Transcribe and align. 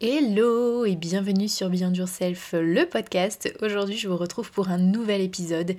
Hello 0.00 0.84
et 0.84 0.94
bienvenue 0.94 1.48
sur 1.48 1.70
Beyond 1.70 1.92
Yourself, 1.92 2.50
le 2.52 2.84
podcast. 2.84 3.52
Aujourd'hui, 3.60 3.98
je 3.98 4.06
vous 4.06 4.16
retrouve 4.16 4.52
pour 4.52 4.68
un 4.68 4.78
nouvel 4.78 5.20
épisode 5.20 5.74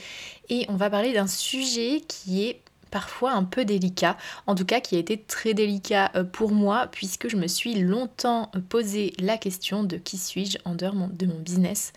et 0.50 0.66
on 0.68 0.76
va 0.76 0.90
parler 0.90 1.14
d'un 1.14 1.26
sujet 1.26 2.02
qui 2.06 2.44
est 2.44 2.60
parfois 2.92 3.32
un 3.32 3.46
peu 3.46 3.64
délicat, 3.64 4.18
en 4.46 4.56
tout 4.56 4.66
cas 4.66 4.82
qui 4.82 4.98
a 4.98 5.00
été 5.00 5.18
très 5.18 5.54
délicat 5.54 6.12
euh, 6.16 6.26
pour 6.26 6.52
moi 6.52 6.88
puisque 6.92 7.30
je 7.30 7.38
me 7.38 7.48
suis 7.48 7.76
longtemps 7.76 8.52
posé 8.68 9.14
la 9.20 9.38
question 9.38 9.86
de 9.86 9.96
qui 9.96 10.18
suis-je 10.18 10.58
en 10.66 10.76
dehors 10.76 10.96
de 10.96 11.26
mon 11.26 11.40
business 11.40 11.94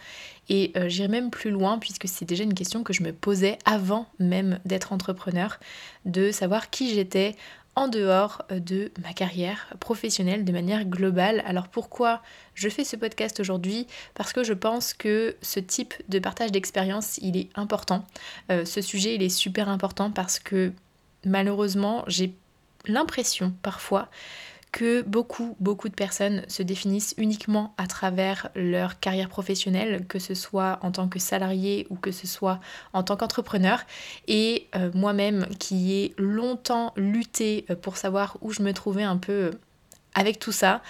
et 0.48 0.70
euh, 0.76 0.88
j'irai 0.88 1.08
même 1.08 1.30
plus 1.30 1.50
loin 1.50 1.78
puisque 1.78 2.06
c'est 2.06 2.24
déjà 2.24 2.44
une 2.44 2.54
question 2.54 2.84
que 2.84 2.92
je 2.92 3.02
me 3.02 3.12
posais 3.12 3.58
avant 3.64 4.06
même 4.20 4.60
d'être 4.64 4.92
entrepreneur, 4.92 5.58
de 6.04 6.30
savoir 6.30 6.70
qui 6.70 6.94
j'étais 6.94 7.34
en 7.74 7.88
dehors 7.88 8.42
euh, 8.50 8.60
de 8.60 8.92
ma 9.02 9.12
carrière 9.12 9.72
professionnelle 9.80 10.44
de 10.44 10.52
manière 10.52 10.84
globale. 10.84 11.42
Alors 11.46 11.68
pourquoi 11.68 12.22
je 12.54 12.68
fais 12.68 12.84
ce 12.84 12.96
podcast 12.96 13.40
aujourd'hui? 13.40 13.86
Parce 14.14 14.32
que 14.32 14.44
je 14.44 14.52
pense 14.52 14.94
que 14.94 15.36
ce 15.42 15.60
type 15.60 15.94
de 16.08 16.18
partage 16.18 16.52
d'expérience, 16.52 17.18
il 17.18 17.36
est 17.36 17.48
important. 17.54 18.04
Euh, 18.50 18.64
ce 18.64 18.80
sujet, 18.80 19.14
il 19.14 19.22
est 19.22 19.28
super 19.28 19.68
important 19.68 20.10
parce 20.10 20.38
que 20.38 20.72
malheureusement, 21.24 22.04
j'ai 22.06 22.34
l'impression 22.86 23.52
parfois 23.62 24.08
que 24.72 25.02
beaucoup, 25.02 25.54
beaucoup 25.60 25.90
de 25.90 25.94
personnes 25.94 26.44
se 26.48 26.62
définissent 26.62 27.14
uniquement 27.18 27.74
à 27.76 27.86
travers 27.86 28.48
leur 28.56 28.98
carrière 28.98 29.28
professionnelle, 29.28 30.06
que 30.06 30.18
ce 30.18 30.34
soit 30.34 30.78
en 30.82 30.90
tant 30.90 31.08
que 31.08 31.18
salarié 31.18 31.86
ou 31.90 31.96
que 31.96 32.10
ce 32.10 32.26
soit 32.26 32.58
en 32.94 33.02
tant 33.02 33.16
qu'entrepreneur. 33.16 33.84
Et 34.28 34.68
euh, 34.74 34.90
moi-même 34.94 35.46
qui 35.58 35.92
ai 35.92 36.14
longtemps 36.16 36.94
lutté 36.96 37.66
euh, 37.70 37.76
pour 37.76 37.98
savoir 37.98 38.38
où 38.40 38.50
je 38.50 38.62
me 38.62 38.72
trouvais 38.72 39.02
un 39.02 39.18
peu 39.18 39.52
avec 40.14 40.38
tout 40.38 40.52
ça, 40.52 40.82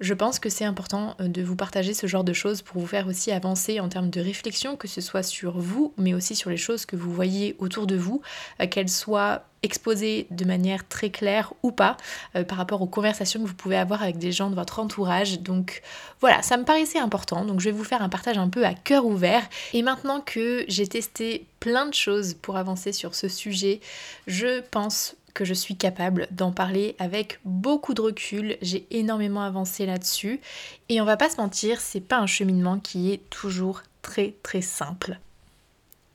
je 0.00 0.14
pense 0.14 0.38
que 0.38 0.48
c'est 0.48 0.64
important 0.64 1.16
euh, 1.20 1.28
de 1.28 1.42
vous 1.42 1.56
partager 1.56 1.92
ce 1.92 2.06
genre 2.06 2.24
de 2.24 2.32
choses 2.32 2.62
pour 2.62 2.80
vous 2.80 2.86
faire 2.86 3.08
aussi 3.08 3.32
avancer 3.32 3.80
en 3.80 3.88
termes 3.88 4.10
de 4.10 4.20
réflexion, 4.20 4.76
que 4.76 4.86
ce 4.86 5.00
soit 5.00 5.24
sur 5.24 5.58
vous, 5.58 5.92
mais 5.98 6.14
aussi 6.14 6.36
sur 6.36 6.50
les 6.50 6.56
choses 6.56 6.86
que 6.86 6.96
vous 6.96 7.12
voyez 7.12 7.56
autour 7.58 7.86
de 7.86 7.96
vous, 7.96 8.22
euh, 8.60 8.66
qu'elles 8.66 8.88
soient 8.88 9.42
exposées 9.64 10.28
de 10.30 10.44
manière 10.44 10.86
très 10.86 11.10
claire 11.10 11.52
ou 11.64 11.72
pas 11.72 11.96
euh, 12.36 12.44
par 12.44 12.58
rapport 12.58 12.80
aux 12.80 12.86
conversations 12.86 13.42
que 13.42 13.48
vous 13.48 13.54
pouvez 13.54 13.76
avoir 13.76 14.02
avec 14.02 14.18
des 14.18 14.30
gens 14.30 14.50
de 14.50 14.54
votre 14.54 14.78
entourage. 14.78 15.40
Donc 15.40 15.82
voilà, 16.20 16.42
ça 16.42 16.56
me 16.56 16.64
paraissait 16.64 17.00
important, 17.00 17.44
donc 17.44 17.58
je 17.58 17.64
vais 17.64 17.76
vous 17.76 17.84
faire 17.84 18.02
un 18.02 18.08
partage 18.08 18.38
un 18.38 18.48
peu 18.48 18.64
à 18.64 18.74
cœur 18.74 19.04
ouvert. 19.04 19.42
Et 19.72 19.82
maintenant 19.82 20.20
que 20.20 20.64
j'ai 20.68 20.86
testé 20.86 21.46
plein 21.58 21.86
de 21.86 21.94
choses 21.94 22.34
pour 22.34 22.56
avancer 22.56 22.92
sur 22.92 23.16
ce 23.16 23.26
sujet, 23.26 23.80
je 24.28 24.60
pense 24.70 25.16
que 25.38 25.44
je 25.44 25.54
suis 25.54 25.76
capable 25.76 26.26
d'en 26.32 26.50
parler 26.50 26.96
avec 26.98 27.38
beaucoup 27.44 27.94
de 27.94 28.00
recul. 28.00 28.56
J'ai 28.60 28.88
énormément 28.90 29.42
avancé 29.42 29.86
là-dessus. 29.86 30.40
Et 30.88 31.00
on 31.00 31.04
va 31.04 31.16
pas 31.16 31.30
se 31.30 31.40
mentir, 31.40 31.80
c'est 31.80 32.00
pas 32.00 32.18
un 32.18 32.26
cheminement 32.26 32.80
qui 32.80 33.12
est 33.12 33.30
toujours 33.30 33.82
très 34.02 34.34
très 34.42 34.62
simple. 34.62 35.20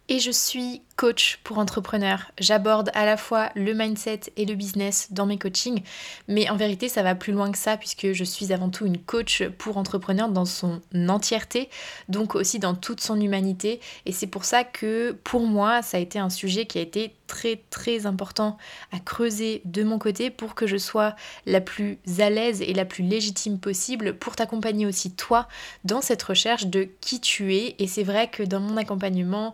Et 0.10 0.20
je 0.20 0.32
suis 0.32 0.82
coach 0.98 1.40
pour 1.44 1.60
entrepreneurs. 1.60 2.32
J'aborde 2.38 2.92
à 2.94 3.06
la 3.06 3.16
fois 3.16 3.50
le 3.56 3.74
mindset 3.74 4.20
et 4.36 4.46
le 4.46 4.54
business 4.54 5.08
dans 5.12 5.26
mes 5.26 5.38
coachings, 5.38 5.82
mais 6.28 6.50
en 6.50 6.58
vérité 6.58 6.90
ça 6.90 7.04
va 7.04 7.16
plus 7.16 7.32
loin 7.32 7.52
que 7.52 7.58
ça 7.58 7.78
puisque 7.78 8.12
je 8.12 8.24
suis 8.24 8.52
avant 8.52 8.70
tout 8.70 8.86
une 8.86 8.98
coach 8.98 9.44
pour 9.58 9.78
entrepreneurs 9.78 10.30
dans 10.30 10.46
son 10.46 10.82
entièreté, 11.08 11.70
donc 12.10 12.36
aussi 12.36 12.60
dans 12.60 12.76
toute 12.76 13.00
son 13.00 13.20
humanité. 13.20 13.80
Et 14.06 14.12
c'est 14.12 14.28
pour 14.28 14.44
ça 14.44 14.66
que 14.66 15.18
pour 15.24 15.48
moi 15.48 15.82
ça 15.82 15.98
a 15.98 16.00
été 16.02 16.20
un 16.20 16.30
sujet 16.30 16.66
qui 16.66 16.80
a 16.80 16.82
été 16.82 17.16
très 17.28 17.62
très 17.70 18.06
important 18.06 18.58
à 18.92 19.00
creuser 19.00 19.62
de 19.66 19.84
mon 19.84 20.00
côté 20.00 20.30
pour 20.30 20.54
que 20.54 20.68
je 20.68 20.78
sois 20.78 21.16
la 21.46 21.62
plus 21.62 21.98
à 22.20 22.30
l'aise 22.30 22.62
et 22.62 22.74
la 22.74 22.86
plus 22.86 23.04
légitime 23.04 23.58
possible 23.58 24.18
pour 24.18 24.36
t'accompagner 24.36 24.86
aussi 24.86 25.12
toi 25.12 25.48
dans 25.86 26.02
cette 26.02 26.22
recherche 26.22 26.68
de 26.68 26.90
qui 27.02 27.20
tu 27.22 27.56
es. 27.56 27.76
Et 27.80 27.88
c'est 27.88 28.04
vrai 28.04 28.30
que 28.30 28.44
dans 28.44 28.60
mon 28.60 28.78
accompagnement, 28.78 29.54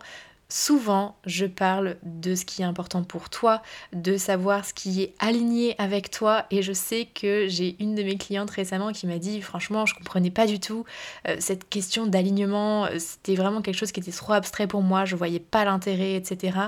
Souvent, 0.52 1.14
je 1.26 1.46
parle 1.46 1.96
de 2.02 2.34
ce 2.34 2.44
qui 2.44 2.62
est 2.62 2.64
important 2.64 3.04
pour 3.04 3.30
toi, 3.30 3.62
de 3.92 4.16
savoir 4.16 4.64
ce 4.64 4.74
qui 4.74 5.00
est 5.00 5.14
aligné 5.20 5.76
avec 5.78 6.10
toi. 6.10 6.44
Et 6.50 6.60
je 6.60 6.72
sais 6.72 7.06
que 7.06 7.46
j'ai 7.48 7.76
une 7.78 7.94
de 7.94 8.02
mes 8.02 8.16
clientes 8.16 8.50
récemment 8.50 8.90
qui 8.90 9.06
m'a 9.06 9.18
dit, 9.18 9.40
franchement, 9.42 9.86
je 9.86 9.94
comprenais 9.94 10.32
pas 10.32 10.46
du 10.46 10.58
tout 10.58 10.84
euh, 11.28 11.36
cette 11.38 11.68
question 11.68 12.08
d'alignement. 12.08 12.88
C'était 12.98 13.36
vraiment 13.36 13.62
quelque 13.62 13.76
chose 13.76 13.92
qui 13.92 14.00
était 14.00 14.10
trop 14.10 14.32
abstrait 14.32 14.66
pour 14.66 14.82
moi. 14.82 15.04
Je 15.04 15.14
voyais 15.14 15.38
pas 15.38 15.64
l'intérêt, 15.64 16.14
etc. 16.14 16.58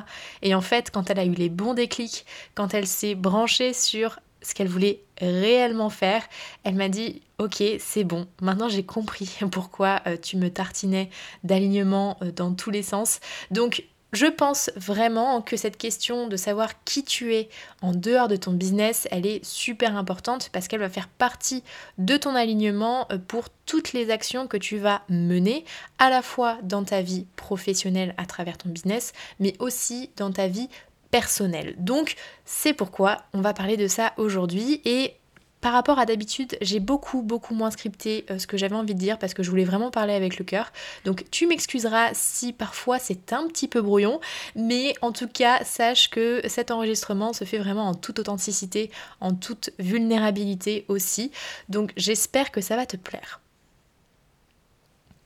Et 0.42 0.54
en 0.54 0.60
fait, 0.60 0.92
quand 0.92 1.10
elle 1.10 1.18
a 1.18 1.24
eu 1.24 1.34
les 1.34 1.48
bons 1.48 1.74
déclics, 1.74 2.24
quand 2.54 2.74
elle 2.74 2.86
s'est 2.86 3.16
branchée 3.16 3.72
sur 3.72 4.20
ce 4.42 4.54
qu'elle 4.54 4.68
voulait 4.68 5.00
réellement 5.20 5.90
faire, 5.90 6.22
elle 6.64 6.74
m'a 6.74 6.88
dit 6.88 7.22
ok 7.38 7.62
c'est 7.78 8.04
bon, 8.04 8.26
maintenant 8.40 8.68
j'ai 8.68 8.84
compris 8.84 9.38
pourquoi 9.50 10.00
euh, 10.06 10.16
tu 10.20 10.36
me 10.36 10.50
tartinais 10.50 11.10
d'alignement 11.44 12.16
euh, 12.22 12.30
dans 12.32 12.54
tous 12.54 12.70
les 12.70 12.82
sens. 12.82 13.20
Donc 13.50 13.84
je 14.12 14.26
pense 14.26 14.70
vraiment 14.76 15.40
que 15.40 15.56
cette 15.56 15.78
question 15.78 16.28
de 16.28 16.36
savoir 16.36 16.84
qui 16.84 17.02
tu 17.02 17.34
es 17.34 17.48
en 17.80 17.92
dehors 17.92 18.28
de 18.28 18.36
ton 18.36 18.52
business, 18.52 19.08
elle 19.10 19.26
est 19.26 19.42
super 19.42 19.96
importante 19.96 20.50
parce 20.52 20.68
qu'elle 20.68 20.80
va 20.80 20.90
faire 20.90 21.08
partie 21.08 21.64
de 21.96 22.18
ton 22.18 22.34
alignement 22.34 23.06
euh, 23.10 23.16
pour 23.16 23.48
toutes 23.64 23.94
les 23.94 24.10
actions 24.10 24.46
que 24.46 24.58
tu 24.58 24.76
vas 24.76 25.00
mener, 25.08 25.64
à 25.98 26.10
la 26.10 26.20
fois 26.20 26.58
dans 26.62 26.84
ta 26.84 27.00
vie 27.00 27.26
professionnelle 27.36 28.14
à 28.18 28.26
travers 28.26 28.58
ton 28.58 28.68
business, 28.68 29.14
mais 29.40 29.54
aussi 29.60 30.10
dans 30.16 30.30
ta 30.30 30.46
vie 30.46 30.68
personnel. 31.12 31.76
Donc 31.78 32.16
c'est 32.44 32.72
pourquoi 32.72 33.18
on 33.32 33.40
va 33.40 33.54
parler 33.54 33.76
de 33.76 33.86
ça 33.86 34.12
aujourd'hui 34.16 34.80
et 34.84 35.14
par 35.60 35.74
rapport 35.74 36.00
à 36.00 36.06
d'habitude, 36.06 36.56
j'ai 36.60 36.80
beaucoup 36.80 37.22
beaucoup 37.22 37.54
moins 37.54 37.70
scripté 37.70 38.26
euh, 38.30 38.38
ce 38.38 38.48
que 38.48 38.56
j'avais 38.56 38.74
envie 38.74 38.94
de 38.94 38.98
dire 38.98 39.16
parce 39.16 39.32
que 39.32 39.44
je 39.44 39.50
voulais 39.50 39.64
vraiment 39.64 39.92
parler 39.92 40.12
avec 40.12 40.38
le 40.38 40.44
cœur. 40.44 40.72
Donc 41.04 41.24
tu 41.30 41.46
m'excuseras 41.46 42.10
si 42.14 42.52
parfois 42.52 42.98
c'est 42.98 43.32
un 43.32 43.46
petit 43.46 43.68
peu 43.68 43.80
brouillon, 43.80 44.20
mais 44.56 44.94
en 45.02 45.12
tout 45.12 45.28
cas, 45.28 45.62
sache 45.62 46.10
que 46.10 46.42
cet 46.48 46.72
enregistrement 46.72 47.32
se 47.32 47.44
fait 47.44 47.58
vraiment 47.58 47.86
en 47.86 47.94
toute 47.94 48.18
authenticité, 48.18 48.90
en 49.20 49.34
toute 49.34 49.70
vulnérabilité 49.78 50.84
aussi. 50.88 51.30
Donc 51.68 51.92
j'espère 51.96 52.50
que 52.50 52.60
ça 52.60 52.74
va 52.74 52.84
te 52.84 52.96
plaire. 52.96 53.41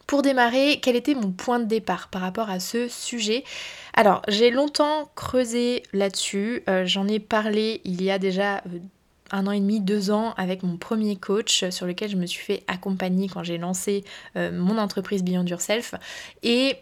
Pour 0.07 0.23
démarrer, 0.23 0.79
quel 0.81 0.95
était 0.95 1.15
mon 1.15 1.33
point 1.33 1.59
de 1.59 1.65
départ 1.65 2.09
par 2.09 2.23
rapport 2.23 2.49
à 2.49 2.61
ce 2.61 2.87
sujet? 2.87 3.43
Alors, 3.95 4.23
j'ai 4.29 4.51
longtemps 4.51 5.11
creusé 5.17 5.83
là-dessus, 5.93 6.63
euh, 6.69 6.87
j'en 6.87 7.09
ai 7.09 7.19
parlé 7.19 7.81
il 7.85 8.03
y 8.03 8.11
a 8.11 8.19
déjà 8.19 8.59
euh, 8.59 8.79
un 9.33 9.49
an 9.49 9.51
et 9.51 9.59
demi, 9.59 9.81
deux 9.81 10.13
ans 10.13 10.33
avec 10.37 10.63
mon 10.63 10.77
premier 10.77 11.17
coach 11.17 11.69
sur 11.71 11.87
lequel 11.87 12.09
je 12.09 12.17
me 12.17 12.27
suis 12.27 12.45
fait 12.45 12.63
accompagner 12.69 13.29
quand 13.29 13.43
j'ai 13.43 13.59
lancé 13.59 14.05
euh, 14.37 14.53
mon 14.53 14.79
entreprise 14.79 15.25
Beyond 15.25 15.45
Yourself. 15.45 15.95
Et 16.45 16.77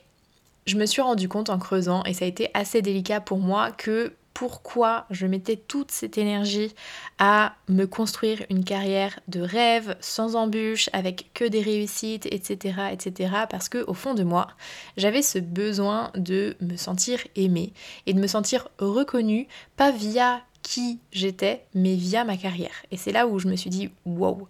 je 0.66 0.76
me 0.76 0.84
suis 0.84 1.00
rendu 1.00 1.26
compte 1.26 1.48
en 1.48 1.58
creusant, 1.58 2.04
et 2.04 2.12
ça 2.12 2.26
a 2.26 2.28
été 2.28 2.50
assez 2.52 2.82
délicat 2.82 3.20
pour 3.20 3.38
moi, 3.38 3.70
que 3.70 4.12
pourquoi 4.34 5.06
je 5.10 5.26
mettais 5.26 5.56
toute 5.56 5.92
cette 5.92 6.18
énergie 6.18 6.74
à 7.18 7.54
me 7.68 7.86
construire 7.86 8.44
une 8.50 8.64
carrière 8.64 9.20
de 9.28 9.40
rêve, 9.40 9.96
sans 10.00 10.34
embûches, 10.34 10.90
avec 10.92 11.30
que 11.34 11.44
des 11.44 11.62
réussites, 11.62 12.26
etc. 12.26 12.80
etc. 12.92 13.32
parce 13.48 13.68
que 13.68 13.84
au 13.86 13.94
fond 13.94 14.14
de 14.14 14.24
moi, 14.24 14.48
j'avais 14.96 15.22
ce 15.22 15.38
besoin 15.38 16.10
de 16.16 16.56
me 16.60 16.76
sentir 16.76 17.20
aimée 17.36 17.72
et 18.06 18.12
de 18.12 18.20
me 18.20 18.26
sentir 18.26 18.68
reconnue, 18.78 19.46
pas 19.76 19.92
via 19.92 20.42
qui 20.62 20.98
j'étais, 21.12 21.64
mais 21.74 21.94
via 21.94 22.24
ma 22.24 22.36
carrière. 22.36 22.82
Et 22.90 22.96
c'est 22.96 23.12
là 23.12 23.28
où 23.28 23.38
je 23.38 23.46
me 23.46 23.54
suis 23.54 23.70
dit, 23.70 23.90
wow, 24.04 24.48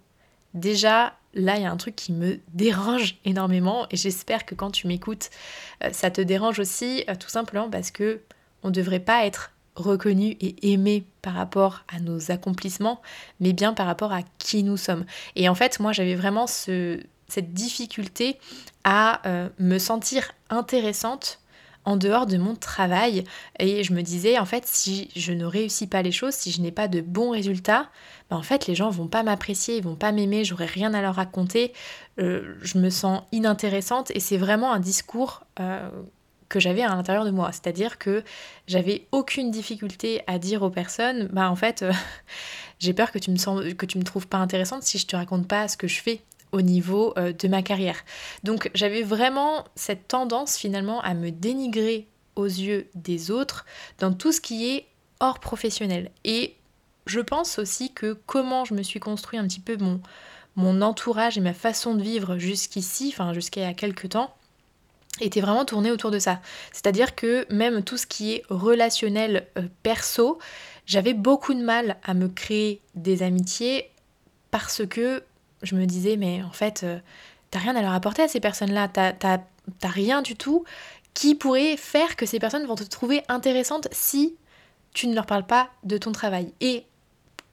déjà, 0.55 1.13
là, 1.35 1.57
il 1.57 1.63
y 1.63 1.65
a 1.65 1.71
un 1.71 1.77
truc 1.77 1.95
qui 1.95 2.11
me 2.11 2.39
dérange 2.53 3.17
énormément 3.23 3.85
et 3.91 3.97
j'espère 3.97 4.45
que 4.45 4.55
quand 4.55 4.71
tu 4.71 4.87
m'écoutes, 4.87 5.29
euh, 5.83 5.89
ça 5.91 6.09
te 6.09 6.21
dérange 6.21 6.59
aussi, 6.59 7.03
euh, 7.07 7.15
tout 7.15 7.29
simplement 7.29 7.69
parce 7.69 7.91
que 7.91 8.21
on 8.63 8.69
ne 8.69 8.73
devrait 8.73 8.99
pas 8.99 9.25
être 9.25 9.51
reconnu 9.75 10.37
et 10.39 10.71
aimé 10.73 11.05
par 11.21 11.33
rapport 11.33 11.83
à 11.93 11.99
nos 11.99 12.31
accomplissements, 12.31 13.01
mais 13.39 13.53
bien 13.53 13.73
par 13.73 13.85
rapport 13.85 14.13
à 14.13 14.21
qui 14.37 14.63
nous 14.63 14.77
sommes. 14.77 15.05
Et 15.35 15.49
en 15.49 15.55
fait, 15.55 15.79
moi, 15.79 15.91
j'avais 15.91 16.15
vraiment 16.15 16.47
ce, 16.47 16.99
cette 17.27 17.53
difficulté 17.53 18.37
à 18.83 19.27
euh, 19.27 19.49
me 19.59 19.77
sentir 19.77 20.31
intéressante 20.49 21.39
en 21.85 21.97
dehors 21.97 22.25
de 22.25 22.37
mon 22.37 22.55
travail. 22.55 23.23
Et 23.59 23.83
je 23.83 23.93
me 23.93 24.01
disais, 24.01 24.39
en 24.39 24.45
fait, 24.45 24.65
si 24.65 25.09
je 25.15 25.31
ne 25.31 25.45
réussis 25.45 25.87
pas 25.87 26.01
les 26.01 26.11
choses, 26.11 26.33
si 26.33 26.51
je 26.51 26.61
n'ai 26.61 26.71
pas 26.71 26.87
de 26.87 27.01
bons 27.01 27.31
résultats, 27.31 27.89
ben, 28.29 28.37
en 28.37 28.43
fait, 28.43 28.67
les 28.67 28.75
gens 28.75 28.89
vont 28.89 29.07
pas 29.07 29.23
m'apprécier, 29.23 29.77
ils 29.77 29.83
vont 29.83 29.95
pas 29.95 30.11
m'aimer, 30.11 30.43
j'aurai 30.43 30.65
rien 30.65 30.93
à 30.93 31.01
leur 31.01 31.15
raconter, 31.15 31.73
euh, 32.19 32.55
je 32.61 32.79
me 32.79 32.89
sens 32.89 33.21
inintéressante 33.31 34.11
et 34.11 34.19
c'est 34.19 34.37
vraiment 34.37 34.73
un 34.73 34.79
discours 34.79 35.43
euh, 35.59 35.89
que 36.49 36.59
j'avais 36.59 36.81
à 36.81 36.89
l'intérieur 36.89 37.25
de 37.25 37.31
moi. 37.31 37.51
C'est-à-dire 37.51 37.97
que 37.97 38.23
j'avais 38.67 39.07
aucune 39.11 39.51
difficulté 39.51 40.21
à 40.27 40.39
dire 40.39 40.63
aux 40.63 40.69
personnes, 40.69 41.27
bah 41.31 41.49
en 41.49 41.55
fait, 41.55 41.81
euh, 41.81 41.91
j'ai 42.79 42.93
peur 42.93 43.11
que 43.11 43.19
tu 43.19 43.31
me 43.31 43.35
me 43.37 44.03
trouves 44.03 44.27
pas 44.27 44.37
intéressante 44.37 44.83
si 44.83 44.97
je 44.97 45.07
te 45.07 45.15
raconte 45.15 45.47
pas 45.47 45.67
ce 45.67 45.77
que 45.77 45.87
je 45.87 46.01
fais 46.01 46.21
au 46.51 46.61
niveau 46.61 47.13
euh, 47.17 47.33
de 47.33 47.47
ma 47.47 47.61
carrière. 47.61 47.97
Donc 48.43 48.69
j'avais 48.73 49.03
vraiment 49.03 49.65
cette 49.75 50.07
tendance 50.07 50.57
finalement 50.57 51.01
à 51.01 51.13
me 51.13 51.31
dénigrer 51.31 52.07
aux 52.35 52.45
yeux 52.45 52.89
des 52.95 53.31
autres 53.31 53.65
dans 53.99 54.13
tout 54.13 54.31
ce 54.31 54.41
qui 54.41 54.69
est 54.69 54.85
hors 55.19 55.39
professionnel. 55.39 56.11
Et 56.23 56.55
je 57.05 57.19
pense 57.19 57.59
aussi 57.59 57.93
que 57.93 58.17
comment 58.25 58.65
je 58.65 58.73
me 58.73 58.83
suis 58.83 58.99
construit 58.99 59.39
un 59.39 59.47
petit 59.47 59.59
peu 59.59 59.77
mon, 59.77 60.01
mon 60.55 60.81
entourage 60.81 61.37
et 61.37 61.41
ma 61.41 61.53
façon 61.53 61.95
de 61.95 62.01
vivre 62.01 62.37
jusqu'ici, 62.37 63.11
enfin 63.13 63.33
jusqu'à 63.33 63.61
il 63.61 63.63
y 63.65 63.67
a 63.67 63.73
quelques 63.73 64.09
temps, 64.09 64.35
était 65.21 65.41
vraiment 65.41 65.65
tourné 65.65 65.91
autour 65.91 66.11
de 66.11 66.19
ça. 66.19 66.41
C'est-à-dire 66.71 67.15
que 67.15 67.45
même 67.53 67.83
tout 67.83 67.97
ce 67.97 68.05
qui 68.05 68.33
est 68.33 68.43
relationnel 68.49 69.47
euh, 69.57 69.63
perso, 69.83 70.39
j'avais 70.85 71.13
beaucoup 71.13 71.53
de 71.53 71.63
mal 71.63 71.97
à 72.03 72.13
me 72.13 72.27
créer 72.27 72.81
des 72.95 73.23
amitiés 73.23 73.89
parce 74.51 74.85
que 74.85 75.23
je 75.63 75.75
me 75.75 75.85
disais 75.85 76.17
mais 76.17 76.43
en 76.43 76.51
fait 76.51 76.83
euh, 76.83 76.99
t'as 77.49 77.59
rien 77.59 77.75
à 77.75 77.81
leur 77.81 77.93
apporter 77.93 78.21
à 78.21 78.27
ces 78.27 78.39
personnes-là, 78.39 78.87
t'as 78.89 79.39
rien 79.83 80.21
du 80.21 80.35
tout 80.35 80.65
qui 81.13 81.33
pourrait 81.33 81.77
faire 81.77 82.15
que 82.15 82.25
ces 82.25 82.39
personnes 82.39 82.65
vont 82.65 82.75
te 82.75 82.83
trouver 82.83 83.23
intéressante 83.29 83.87
si 83.91 84.35
tu 84.93 85.07
ne 85.07 85.15
leur 85.15 85.25
parles 85.25 85.45
pas 85.45 85.69
de 85.83 85.97
ton 85.97 86.11
travail. 86.11 86.53
Et 86.61 86.85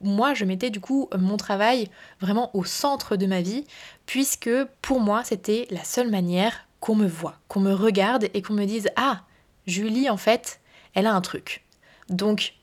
moi, 0.00 0.34
je 0.34 0.44
mettais 0.44 0.70
du 0.70 0.80
coup 0.80 1.08
mon 1.16 1.36
travail 1.36 1.88
vraiment 2.20 2.50
au 2.54 2.64
centre 2.64 3.16
de 3.16 3.26
ma 3.26 3.40
vie, 3.40 3.64
puisque 4.04 4.50
pour 4.82 5.00
moi, 5.00 5.22
c'était 5.24 5.68
la 5.70 5.84
seule 5.84 6.10
manière 6.10 6.66
qu'on 6.82 6.96
me 6.96 7.06
voit, 7.06 7.36
qu'on 7.46 7.60
me 7.60 7.72
regarde 7.72 8.28
et 8.34 8.42
qu'on 8.42 8.54
me 8.54 8.66
dise 8.66 8.90
Ah, 8.96 9.22
Julie, 9.66 10.10
en 10.10 10.16
fait, 10.16 10.60
elle 10.94 11.06
a 11.06 11.14
un 11.14 11.20
truc. 11.20 11.64
Donc, 12.08 12.54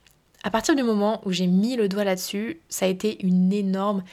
à 0.44 0.50
partir 0.50 0.76
du 0.76 0.82
moment 0.82 1.22
où 1.24 1.32
j'ai 1.32 1.46
mis 1.46 1.74
le 1.74 1.88
doigt 1.88 2.04
là-dessus, 2.04 2.60
ça 2.68 2.84
a 2.84 2.88
été 2.88 3.24
une 3.24 3.50
énorme, 3.50 4.04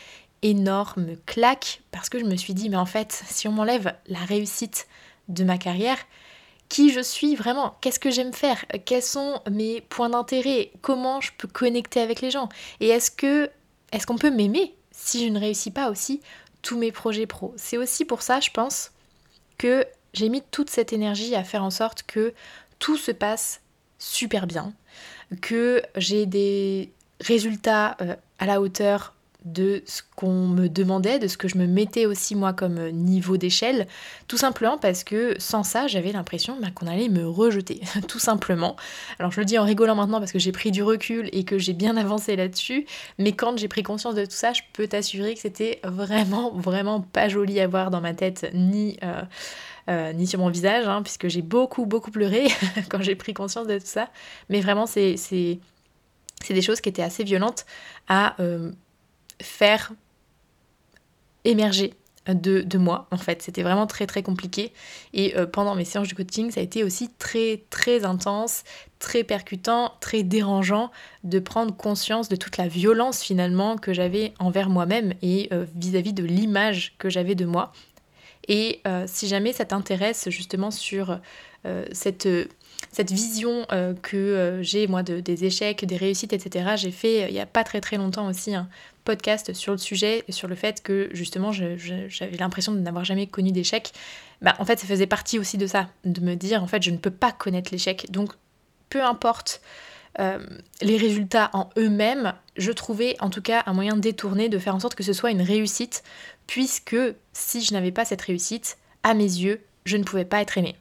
énorme 0.44 1.18
claque 1.25 1.81
parce 1.92 2.07
que 2.07 2.19
je 2.19 2.24
me 2.24 2.38
suis 2.38 2.54
dit 2.54 2.69
Mais 2.69 2.77
en 2.77 2.86
fait, 2.86 3.21
si 3.27 3.50
on 3.50 3.51
m'enlève 3.51 3.94
la 4.07 4.19
réussite 4.19 4.88
de 5.27 5.44
ma 5.44 5.57
carrière, 5.57 5.98
qui 6.69 6.94
je 6.94 7.01
suis 7.01 7.36
vraiment, 7.36 7.75
qu'est-ce 7.81 8.00
que 8.00 8.09
j'aime 8.09 8.33
faire, 8.33 8.63
quels 8.86 9.04
sont 9.04 9.42
mes 9.51 9.81
points 9.81 10.09
d'intérêt, 10.09 10.71
comment 10.81 11.19
je 11.19 11.31
peux 11.38 11.50
connecter 11.50 12.00
avec 12.00 12.21
les 12.21 12.31
gens? 12.31 12.48
Et 12.80 12.88
est-ce 12.88 13.12
que 13.12 13.51
est-ce 13.92 14.07
qu'on 14.07 14.18
peut 14.18 14.31
m'aimer 14.31 14.74
si 14.92 15.25
je 15.25 15.30
ne 15.30 15.39
réussis 15.39 15.71
pas 15.71 15.89
aussi 15.89 16.21
tous 16.62 16.77
mes 16.77 16.94
projets 16.94 17.27
pro? 17.27 17.54
C'est 17.57 17.77
aussi 17.77 18.06
pour 18.06 18.21
ça, 18.21 18.39
je 18.39 18.51
pense, 18.51 18.92
que 19.57 19.86
j'ai 20.13 20.30
mis 20.30 20.42
toute 20.42 20.69
cette 20.69 20.94
énergie 20.94 21.36
à 21.36 21.44
faire 21.44 21.63
en 21.63 21.69
sorte 21.69 22.04
que 22.04 22.33
tout 22.80 22.98
se 22.98 23.12
passe 23.12 23.62
super 24.00 24.48
bien, 24.48 24.74
que 25.42 25.81
j'ai 25.95 26.25
des 26.25 26.92
résultats 27.21 27.98
euh, 28.01 28.15
à 28.39 28.45
la 28.45 28.62
hauteur 28.62 29.13
de 29.53 29.83
ce 29.85 30.01
qu'on 30.15 30.47
me 30.47 30.67
demandait, 30.67 31.19
de 31.19 31.27
ce 31.27 31.38
que 31.38 31.47
je 31.47 31.57
me 31.57 31.67
mettais 31.67 32.05
aussi 32.05 32.35
moi 32.35 32.53
comme 32.53 32.89
niveau 32.89 33.38
d'échelle, 33.38 33.88
tout 34.27 34.38
simplement 34.38 34.77
parce 34.77 35.03
que 35.03 35.35
sans 35.39 35.63
ça 35.63 35.88
j'avais 35.88 36.11
l'impression 36.11 36.57
bah, 36.61 36.67
qu'on 36.73 36.88
allait 36.88 37.09
me 37.09 37.27
rejeter, 37.27 37.81
tout 38.07 38.19
simplement. 38.19 38.75
Alors 39.19 39.31
je 39.31 39.39
le 39.39 39.45
dis 39.45 39.57
en 39.57 39.63
rigolant 39.63 39.95
maintenant 39.95 40.19
parce 40.19 40.31
que 40.31 40.39
j'ai 40.39 40.51
pris 40.51 40.71
du 40.71 40.83
recul 40.83 41.29
et 41.31 41.44
que 41.44 41.57
j'ai 41.57 41.73
bien 41.73 41.97
avancé 41.97 42.35
là-dessus, 42.35 42.85
mais 43.17 43.31
quand 43.31 43.57
j'ai 43.57 43.67
pris 43.67 43.83
conscience 43.83 44.15
de 44.15 44.25
tout 44.25 44.31
ça, 44.31 44.53
je 44.53 44.61
peux 44.73 44.88
t'assurer 44.88 45.33
que 45.33 45.39
c'était 45.39 45.79
vraiment, 45.83 46.51
vraiment 46.51 47.01
pas 47.01 47.29
joli 47.29 47.59
à 47.59 47.67
voir 47.67 47.91
dans 47.91 48.01
ma 48.01 48.13
tête, 48.13 48.49
ni... 48.53 48.97
Euh, 49.03 49.21
euh, 49.89 50.25
sur 50.25 50.39
mon 50.39 50.49
visage, 50.49 50.85
hein, 50.85 51.01
puisque 51.01 51.29
j'ai 51.29 51.41
beaucoup, 51.41 51.85
beaucoup 51.85 52.11
pleuré 52.11 52.47
quand 52.89 53.01
j'ai 53.01 53.15
pris 53.15 53.33
conscience 53.33 53.67
de 53.67 53.79
tout 53.79 53.85
ça. 53.85 54.09
Mais 54.49 54.59
vraiment, 54.59 54.85
c'est 54.85 55.15
des 56.49 56.61
choses 56.61 56.81
qui 56.81 56.89
étaient 56.89 57.03
assez 57.03 57.23
violentes 57.23 57.65
à 58.09 58.35
euh, 58.41 58.71
faire 59.42 59.94
émerger 61.45 61.94
de, 62.28 62.78
moi 62.78 63.07
en 63.12 63.18
fait 63.18 63.42
c'était 63.42 63.63
vraiment 63.63 63.88
très 63.88 64.06
très 64.06 64.22
compliqué 64.22 64.74
et 65.13 65.38
euh, 65.38 65.45
pendant 65.45 65.75
mes 65.75 65.86
séances 65.86 66.10
de 66.10 66.13
coaching 66.13 66.51
ça 66.51 66.60
a 66.60 66.63
été 66.63 66.84
aussi 66.84 67.10
très 67.18 67.63
très 67.69 68.04
intense 68.04 68.66
très 69.00 69.24
percutant 69.24 69.94
très 70.01 70.24
dérangeant 70.24 70.92
de 71.24 71.39
prendre 71.39 71.74
conscience 71.74 72.28
de 72.28 72.36
toute 72.36 72.57
la 72.57 72.68
violence 72.68 73.22
finalement 73.22 73.78
que 73.78 73.94
j'avais 73.94 74.34
envers 74.39 74.69
moi-même 74.69 75.13
et 75.22 75.50
vis 75.74 75.95
à 75.95 76.01
-vis 76.01 76.13
de 76.13 76.25
l'image 76.25 76.95
que 76.98 77.10
j'avais 77.10 77.36
de 77.36 77.45
moi 77.45 77.72
et 78.48 78.81
euh, 78.88 79.06
si 79.07 79.28
jamais 79.28 79.54
ça 79.54 79.66
t'intéresse 79.66 80.30
justement 80.30 80.72
sur 80.72 81.19
euh, 81.66 81.86
cette, 81.92 82.28
cette 82.92 83.12
vision 83.12 83.66
euh, 83.72 83.94
que 84.01 84.60
j'ai 84.62 84.88
moi 84.88 85.04
de, 85.04 85.19
des 85.19 85.45
échecs, 85.45 85.86
des 85.86 85.98
réussites, 85.98 86.33
etc., 86.33 86.72
j'ai 86.78 86.92
fait 86.92 87.30
il 87.30 87.33
n'y 87.33 87.42
a 87.42 87.45
pas 87.45 87.63
très 87.63 87.81
très 87.81 87.98
longtemps 87.98 88.28
aussi 88.28 88.56
un 88.56 88.69
podcast 89.07 89.54
sur 89.54 89.71
le 89.71 89.77
sujet, 89.77 90.25
sur 90.27 90.50
le 90.50 90.56
fait 90.56 90.83
que 90.83 91.09
justement 91.13 91.54
j'avais 91.54 92.38
l'impression 92.38 92.74
de 92.74 92.80
n'avoir 92.80 93.06
jamais 93.06 93.25
connu 93.25 93.54
d'échec. 93.54 93.94
Bah, 94.42 94.54
en 94.59 94.65
fait, 94.65 94.77
ça 94.77 94.86
faisait 94.86 95.07
partie 95.07 95.39
aussi 95.39 95.57
de 95.57 95.65
ça, 95.65 95.88
de 96.04 96.19
me 96.19 96.36
dire 96.36 96.62
en 96.62 96.68
fait 96.68 96.83
je 96.83 96.92
ne 96.92 96.98
peux 96.98 97.09
pas 97.12 97.31
connaître 97.31 97.71
l'échec. 97.71 98.12
Donc 98.12 98.33
peu 98.89 99.01
importe 99.01 99.62
les 100.81 100.98
résultats 100.98 101.51
en 101.54 101.69
eux-mêmes, 101.77 102.33
je 102.57 102.71
trouvais 102.71 103.15
en 103.19 103.30
tout 103.30 103.42
cas 103.42 103.62
un 103.68 103.74
moyen 103.74 103.95
détourné 103.95 104.50
de 104.50 104.57
faire 104.57 104.75
en 104.75 104.80
sorte 104.80 104.95
que 104.95 105.04
ce 105.04 105.13
soit 105.13 105.30
une 105.30 105.44
réussite 105.44 106.04
puisque 106.48 106.98
si 107.33 107.62
je 107.62 107.74
n'avais 107.74 107.92
pas 107.92 108.04
cette 108.04 108.24
réussite, 108.24 108.77
à 109.04 109.13
mes 109.13 109.24
yeux, 109.24 109.62
je 109.86 109.95
ne 109.95 110.04
pouvais 110.04 110.25
pas 110.25 110.42
être 110.42 110.57
aimée. 110.57 110.75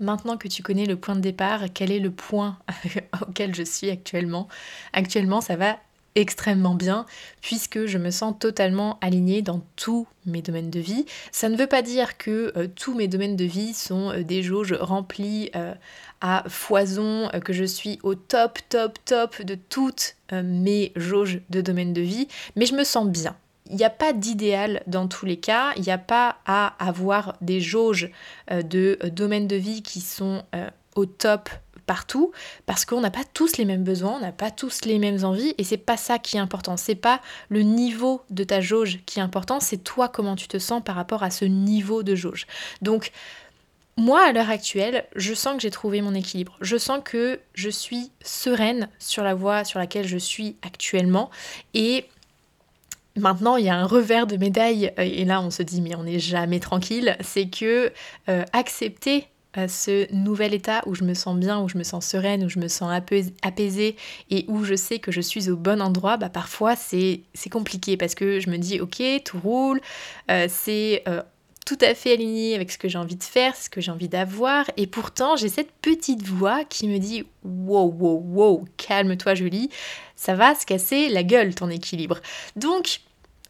Maintenant 0.00 0.36
que 0.36 0.46
tu 0.46 0.62
connais 0.62 0.86
le 0.86 0.96
point 0.96 1.16
de 1.16 1.20
départ, 1.20 1.64
quel 1.74 1.90
est 1.90 1.98
le 1.98 2.12
point 2.12 2.58
auquel 3.28 3.54
je 3.54 3.64
suis 3.64 3.90
actuellement? 3.90 4.46
Actuellement, 4.92 5.40
ça 5.40 5.56
va 5.56 5.76
extrêmement 6.18 6.74
bien 6.74 7.06
puisque 7.40 7.86
je 7.86 7.96
me 7.96 8.10
sens 8.10 8.34
totalement 8.38 8.98
alignée 9.00 9.40
dans 9.40 9.62
tous 9.76 10.06
mes 10.26 10.42
domaines 10.42 10.70
de 10.70 10.80
vie. 10.80 11.06
Ça 11.30 11.48
ne 11.48 11.56
veut 11.56 11.68
pas 11.68 11.80
dire 11.80 12.18
que 12.18 12.52
euh, 12.56 12.66
tous 12.74 12.94
mes 12.94 13.06
domaines 13.06 13.36
de 13.36 13.44
vie 13.44 13.72
sont 13.72 14.10
euh, 14.10 14.24
des 14.24 14.42
jauges 14.42 14.72
remplies 14.72 15.50
euh, 15.54 15.74
à 16.20 16.42
foison, 16.48 17.30
que 17.44 17.52
je 17.52 17.62
suis 17.62 18.00
au 18.02 18.16
top, 18.16 18.58
top, 18.68 18.98
top 19.04 19.40
de 19.42 19.54
toutes 19.54 20.16
mes 20.32 20.92
jauges 20.96 21.40
de 21.48 21.60
domaines 21.60 21.92
de 21.92 22.00
vie, 22.00 22.26
mais 22.56 22.66
je 22.66 22.74
me 22.74 22.82
sens 22.82 23.06
bien 23.06 23.36
il 23.70 23.76
n'y 23.76 23.84
a 23.84 23.90
pas 23.90 24.12
d'idéal 24.12 24.82
dans 24.86 25.06
tous 25.06 25.26
les 25.26 25.36
cas, 25.36 25.72
il 25.76 25.82
n'y 25.82 25.92
a 25.92 25.98
pas 25.98 26.38
à 26.46 26.74
avoir 26.84 27.36
des 27.40 27.60
jauges 27.60 28.10
de 28.50 28.98
domaines 29.10 29.46
de 29.46 29.56
vie 29.56 29.82
qui 29.82 30.00
sont 30.00 30.42
au 30.96 31.06
top 31.06 31.50
partout 31.88 32.32
parce 32.66 32.84
qu'on 32.84 33.00
n'a 33.00 33.10
pas 33.10 33.24
tous 33.32 33.56
les 33.56 33.64
mêmes 33.64 33.82
besoins, 33.82 34.18
on 34.18 34.20
n'a 34.20 34.30
pas 34.30 34.52
tous 34.52 34.84
les 34.84 34.98
mêmes 35.00 35.24
envies 35.24 35.54
et 35.58 35.64
c'est 35.64 35.78
pas 35.78 35.96
ça 35.96 36.18
qui 36.18 36.36
est 36.36 36.40
important, 36.40 36.76
c'est 36.76 36.94
pas 36.94 37.20
le 37.48 37.62
niveau 37.62 38.20
de 38.30 38.44
ta 38.44 38.60
jauge 38.60 39.00
qui 39.06 39.18
est 39.18 39.22
important, 39.22 39.58
c'est 39.58 39.78
toi 39.78 40.08
comment 40.08 40.36
tu 40.36 40.46
te 40.46 40.58
sens 40.58 40.82
par 40.84 40.94
rapport 40.94 41.22
à 41.22 41.30
ce 41.30 41.46
niveau 41.46 42.04
de 42.04 42.14
jauge. 42.14 42.46
Donc 42.82 43.10
moi 43.96 44.20
à 44.20 44.32
l'heure 44.32 44.50
actuelle, 44.50 45.06
je 45.16 45.32
sens 45.32 45.56
que 45.56 45.62
j'ai 45.62 45.70
trouvé 45.70 46.02
mon 46.02 46.14
équilibre. 46.14 46.56
Je 46.60 46.76
sens 46.76 47.00
que 47.02 47.40
je 47.54 47.70
suis 47.70 48.12
sereine 48.22 48.88
sur 48.98 49.24
la 49.24 49.34
voie 49.34 49.64
sur 49.64 49.80
laquelle 49.80 50.06
je 50.06 50.18
suis 50.18 50.56
actuellement 50.62 51.30
et 51.74 52.06
Maintenant, 53.16 53.56
il 53.56 53.64
y 53.64 53.68
a 53.68 53.74
un 53.74 53.84
revers 53.84 54.28
de 54.28 54.36
médaille, 54.36 54.92
et 54.96 55.24
là 55.24 55.40
on 55.40 55.50
se 55.50 55.64
dit 55.64 55.80
mais 55.80 55.96
on 55.96 56.04
n'est 56.04 56.20
jamais 56.20 56.60
tranquille, 56.60 57.16
c'est 57.20 57.48
que 57.48 57.92
euh, 58.28 58.44
accepter 58.52 59.26
ce 59.56 60.12
nouvel 60.14 60.54
état 60.54 60.82
où 60.86 60.94
je 60.94 61.04
me 61.04 61.14
sens 61.14 61.36
bien, 61.36 61.60
où 61.60 61.68
je 61.68 61.78
me 61.78 61.82
sens 61.82 62.06
sereine, 62.06 62.44
où 62.44 62.48
je 62.48 62.58
me 62.58 62.68
sens 62.68 62.90
apaisée 63.42 63.96
et 64.30 64.44
où 64.48 64.64
je 64.64 64.74
sais 64.74 64.98
que 64.98 65.10
je 65.10 65.20
suis 65.20 65.50
au 65.50 65.56
bon 65.56 65.80
endroit, 65.82 66.16
bah 66.16 66.28
parfois 66.28 66.76
c'est 66.76 67.22
compliqué 67.50 67.96
parce 67.96 68.14
que 68.14 68.40
je 68.40 68.50
me 68.50 68.58
dis 68.58 68.80
ok, 68.80 69.02
tout 69.24 69.40
roule, 69.40 69.80
c'est 70.48 71.02
tout 71.66 71.78
à 71.80 71.94
fait 71.94 72.12
aligné 72.12 72.54
avec 72.54 72.70
ce 72.70 72.78
que 72.78 72.88
j'ai 72.88 72.98
envie 72.98 73.16
de 73.16 73.24
faire, 73.24 73.56
ce 73.56 73.68
que 73.68 73.80
j'ai 73.80 73.90
envie 73.90 74.08
d'avoir, 74.08 74.64
et 74.76 74.86
pourtant 74.86 75.36
j'ai 75.36 75.48
cette 75.48 75.72
petite 75.82 76.22
voix 76.22 76.64
qui 76.64 76.88
me 76.88 76.98
dit 76.98 77.24
wow, 77.42 77.92
wow, 77.98 78.22
wow, 78.26 78.64
calme-toi 78.76 79.34
Julie, 79.34 79.70
ça 80.14 80.34
va 80.34 80.54
se 80.54 80.64
casser 80.66 81.08
la 81.08 81.22
gueule 81.22 81.54
ton 81.54 81.68
équilibre. 81.68 82.20
Donc 82.56 83.00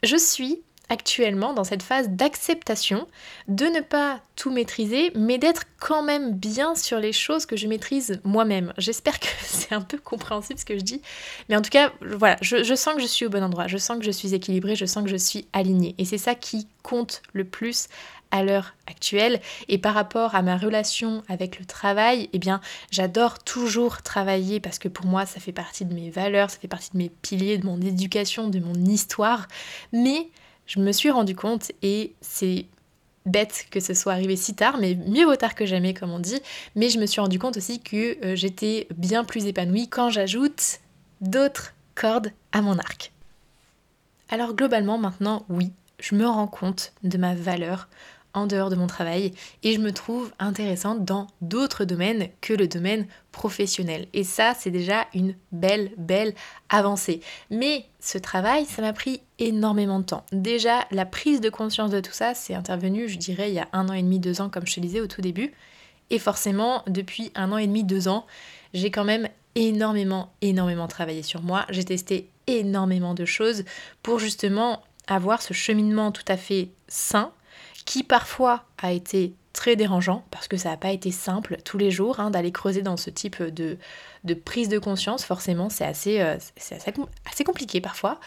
je 0.02 0.17
suis 0.17 0.62
actuellement 0.88 1.52
dans 1.52 1.64
cette 1.64 1.83
phase 1.83 2.09
d'acceptation, 2.09 3.07
de 3.47 3.66
ne 3.66 3.80
pas 3.80 4.21
tout 4.37 4.50
maîtriser, 4.50 5.12
mais 5.14 5.38
d'être 5.38 5.64
quand 5.80 6.02
même 6.02 6.33
bien 6.33 6.75
sur 6.75 6.99
les 6.99 7.12
choses 7.12 7.47
que 7.47 7.57
je 7.57 7.66
maîtrise 7.66 8.21
moi-même. 8.25 8.73
J'espère 8.78 9.18
que 9.21 9.26
c'est 9.40 9.75
un 9.75 9.80
peu 9.80 9.99
compréhensible 9.99 10.59
ce 10.59 10.64
que 10.64 10.78
je 10.78 10.83
dis, 10.83 11.02
mais 11.49 11.57
en 11.57 11.62
tout 11.62 11.71
cas, 11.71 11.92
voilà, 12.00 12.37
je, 12.40 12.75
sens 12.75 12.95
que 12.95 13.00
je 13.00 13.07
suis 13.07 13.26
au 13.26 13.30
bon 13.30 13.42
endroit, 13.42 13.66
je 13.66 13.78
sens 13.78 13.99
que 13.99 14.04
je 14.04 14.11
suis 14.11 14.35
équilibrée, 14.35 14.76
je 14.76 14.87
sens 14.87 15.04
que 15.04 15.11
je 15.11 15.16
suis 15.16 15.47
alignée, 15.52 15.95
et 15.99 16.04
c'est 16.04 16.18
ça 16.18 16.35
qui 16.35 16.66
compte 16.83 17.23
le 17.33 17.45
plus 17.45 17.88
à 18.30 18.42
l'heure 18.42 18.75
actuelle. 18.87 19.40
Et 19.68 19.78
par 19.78 19.95
rapport 19.95 20.35
à 20.35 20.42
ma 20.42 20.57
relation 20.57 21.23
avec 21.28 21.59
le 21.59 21.64
travail, 21.64 22.28
eh 22.33 22.38
bien, 22.38 22.61
j'adore 22.90 23.38
toujours 23.38 24.02
travailler 24.02 24.61
parce 24.61 24.78
que 24.78 24.88
pour 24.88 25.07
moi, 25.07 25.26
ça 25.26 25.40
fait 25.40 25.52
partie 25.52 25.85
de 25.85 25.95
mes 25.95 26.11
valeurs, 26.11 26.50
ça 26.50 26.59
fait 26.59 26.68
partie 26.68 26.90
de 26.92 26.99
mes 26.99 27.09
piliers, 27.09 27.59
de 27.59 27.66
mon 27.66 27.80
éducation, 27.80 28.49
de 28.49 28.59
mon 28.59 28.75
histoire. 28.75 29.49
Mais 29.92 30.28
je 30.68 30.78
me 30.78 30.92
suis 30.92 31.10
rendu 31.10 31.34
compte, 31.34 31.72
et 31.82 32.14
c'est 32.20 32.66
bête 33.26 33.66
que 33.70 33.80
ce 33.80 33.94
soit 33.94 34.12
arrivé 34.12 34.37
si 34.37 34.54
tard, 34.54 34.78
mais 34.78 34.94
mieux 34.94 35.25
vaut 35.25 35.37
tard 35.37 35.54
que 35.54 35.66
jamais, 35.66 35.94
comme 35.94 36.12
on 36.12 36.20
dit. 36.20 36.40
Mais 36.76 36.88
je 36.90 37.00
me 37.00 37.06
suis 37.06 37.20
rendu 37.20 37.38
compte 37.38 37.56
aussi 37.56 37.80
que 37.80 38.25
euh, 38.25 38.37
j'étais 38.37 38.87
bien 38.96 39.25
plus 39.25 39.46
épanouie 39.46 39.88
quand 39.88 40.10
j'ajoute 40.10 40.78
d'autres 41.20 41.75
cordes 41.94 42.32
à 42.52 42.62
mon 42.62 42.78
arc. 42.78 43.12
Alors 44.28 44.54
globalement 44.54 44.98
maintenant, 44.98 45.44
oui, 45.48 45.72
je 45.98 46.14
me 46.14 46.26
rends 46.26 46.46
compte 46.46 46.92
de 47.02 47.18
ma 47.18 47.34
valeur 47.34 47.88
en 48.38 48.47
dehors 48.47 48.71
de 48.71 48.76
mon 48.76 48.87
travail 48.87 49.33
et 49.62 49.73
je 49.75 49.78
me 49.78 49.92
trouve 49.92 50.33
intéressante 50.38 51.04
dans 51.04 51.26
d'autres 51.40 51.85
domaines 51.85 52.28
que 52.40 52.54
le 52.54 52.68
domaine 52.68 53.07
professionnel. 53.33 54.07
Et 54.14 54.25
ça, 54.25 54.54
c'est 54.59 54.71
déjà 54.71 55.07
une 55.14 55.35
belle, 55.52 55.92
belle 55.99 56.35
avancée. 56.68 57.21
Mais 57.50 57.87
ce 58.00 58.18
travail, 58.18 58.64
ça 58.64 58.83
m'a 58.83 58.92
pris 58.92 59.21
énormément 59.38 60.00
de 60.00 60.04
temps. 60.04 60.25
Déjà, 60.33 60.87
la 60.90 61.07
prise 61.07 61.40
de 61.40 61.50
conscience 61.50 61.90
de 61.90 62.00
tout 62.00 62.12
ça, 62.12 62.35
c'est 62.35 62.54
intervenu, 62.54 63.09
je 63.09 63.18
dirais, 63.18 63.50
il 63.50 63.54
y 63.54 63.61
a 63.61 63.68
un 63.73 63.88
an 63.88 63.92
et 63.92 64.02
demi, 64.02 64.18
deux 64.18 64.40
ans, 64.40 64.49
comme 64.49 64.66
je 64.66 64.75
te 64.75 64.80
disais 64.80 65.00
au 65.00 65.07
tout 65.07 65.21
début. 65.21 65.52
Et 66.11 66.18
forcément, 66.18 66.83
depuis 66.87 67.30
un 67.35 67.52
an 67.52 67.59
et 67.59 67.66
demi, 67.66 67.85
deux 67.85 68.09
ans, 68.09 68.26
j'ai 68.73 68.90
quand 68.90 69.04
même 69.04 69.28
énormément, 69.54 70.33
énormément 70.40 70.88
travaillé 70.88 71.23
sur 71.23 71.42
moi. 71.42 71.66
J'ai 71.71 71.85
testé 71.85 72.30
énormément 72.47 73.14
de 73.14 73.25
choses 73.25 73.64
pour 74.02 74.18
justement 74.18 74.83
avoir 75.07 75.42
ce 75.42 75.52
cheminement 75.54 76.12
tout 76.12 76.25
à 76.28 76.37
fait 76.37 76.68
sain 76.87 77.33
qui 77.88 78.02
parfois 78.02 78.64
a 78.76 78.92
été 78.92 79.33
très 79.54 79.75
dérangeant 79.75 80.23
parce 80.30 80.47
que 80.47 80.59
ça 80.59 80.68
n'a 80.68 80.76
pas 80.76 80.92
été 80.92 81.11
simple 81.11 81.57
tous 81.64 81.78
les 81.78 81.90
jours 81.90 82.21
hein, 82.21 82.30
d'aller 82.30 82.52
creuser 82.52 82.83
dans 82.83 82.99
ce 82.99 83.09
type 83.09 83.42
de, 83.42 83.78
de 84.25 84.35
prise 84.35 84.68
de 84.68 84.78
conscience. 84.78 85.25
Forcément, 85.25 85.71
c'est 85.71 85.87
assez, 85.87 86.21
euh, 86.21 86.37
assez, 87.26 87.45
compliqué 87.45 87.80
parfois. 87.80 88.21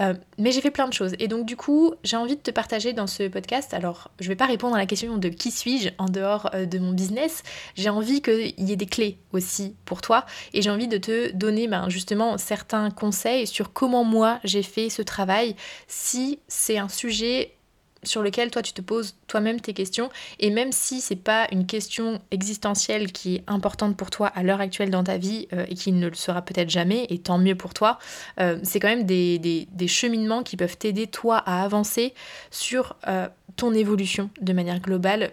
Euh, 0.00 0.14
mais 0.38 0.52
j'ai 0.52 0.60
fait 0.60 0.70
plein 0.70 0.86
de 0.86 0.92
choses. 0.92 1.16
Et 1.18 1.26
donc, 1.26 1.46
du 1.46 1.56
coup, 1.56 1.94
j'ai 2.04 2.16
envie 2.16 2.36
de 2.36 2.40
te 2.40 2.52
partager 2.52 2.92
dans 2.92 3.08
ce 3.08 3.26
podcast. 3.26 3.74
Alors, 3.74 4.12
je 4.20 4.26
ne 4.26 4.28
vais 4.28 4.36
pas 4.36 4.46
répondre 4.46 4.76
à 4.76 4.78
la 4.78 4.86
question 4.86 5.18
de 5.18 5.28
qui 5.28 5.50
suis-je 5.50 5.88
en 5.98 6.06
dehors 6.06 6.48
euh, 6.54 6.64
de 6.64 6.78
mon 6.78 6.92
business. 6.92 7.42
J'ai 7.74 7.90
envie 7.90 8.22
qu'il 8.22 8.54
y 8.56 8.72
ait 8.72 8.76
des 8.76 8.86
clés 8.86 9.18
aussi 9.32 9.74
pour 9.84 10.00
toi. 10.00 10.26
Et 10.54 10.62
j'ai 10.62 10.70
envie 10.70 10.88
de 10.88 10.96
te 10.96 11.32
donner 11.32 11.66
ben, 11.66 11.88
justement 11.88 12.38
certains 12.38 12.92
conseils 12.92 13.48
sur 13.48 13.72
comment 13.72 14.04
moi 14.04 14.38
j'ai 14.44 14.62
fait 14.62 14.90
ce 14.90 15.02
travail. 15.02 15.56
Si 15.88 16.38
c'est 16.46 16.78
un 16.78 16.88
sujet 16.88 17.57
sur 18.02 18.22
lequel 18.22 18.50
toi 18.50 18.62
tu 18.62 18.72
te 18.72 18.80
poses 18.80 19.16
toi-même 19.26 19.60
tes 19.60 19.74
questions. 19.74 20.10
Et 20.38 20.50
même 20.50 20.72
si 20.72 21.00
c'est 21.00 21.16
pas 21.16 21.46
une 21.52 21.66
question 21.66 22.20
existentielle 22.30 23.12
qui 23.12 23.36
est 23.36 23.44
importante 23.46 23.96
pour 23.96 24.10
toi 24.10 24.28
à 24.28 24.42
l'heure 24.42 24.60
actuelle 24.60 24.90
dans 24.90 25.04
ta 25.04 25.18
vie 25.18 25.48
euh, 25.52 25.66
et 25.68 25.74
qui 25.74 25.92
ne 25.92 26.08
le 26.08 26.14
sera 26.14 26.42
peut-être 26.42 26.70
jamais 26.70 27.06
et 27.10 27.18
tant 27.18 27.38
mieux 27.38 27.54
pour 27.54 27.74
toi 27.74 27.98
euh, 28.40 28.58
c'est 28.62 28.80
quand 28.80 28.88
même 28.88 29.04
des, 29.04 29.66
cheminements 29.86 30.42
qui 30.42 30.56
peuvent 30.56 30.76
t'aider 30.76 31.06
toi 31.06 31.38
à 31.38 31.62
avancer 31.62 32.14
sur 32.50 32.96
euh, 33.08 33.28
ton 33.56 33.72
évolution 33.72 34.30
de 34.40 34.52
manière 34.52 34.80
globale. 34.80 35.32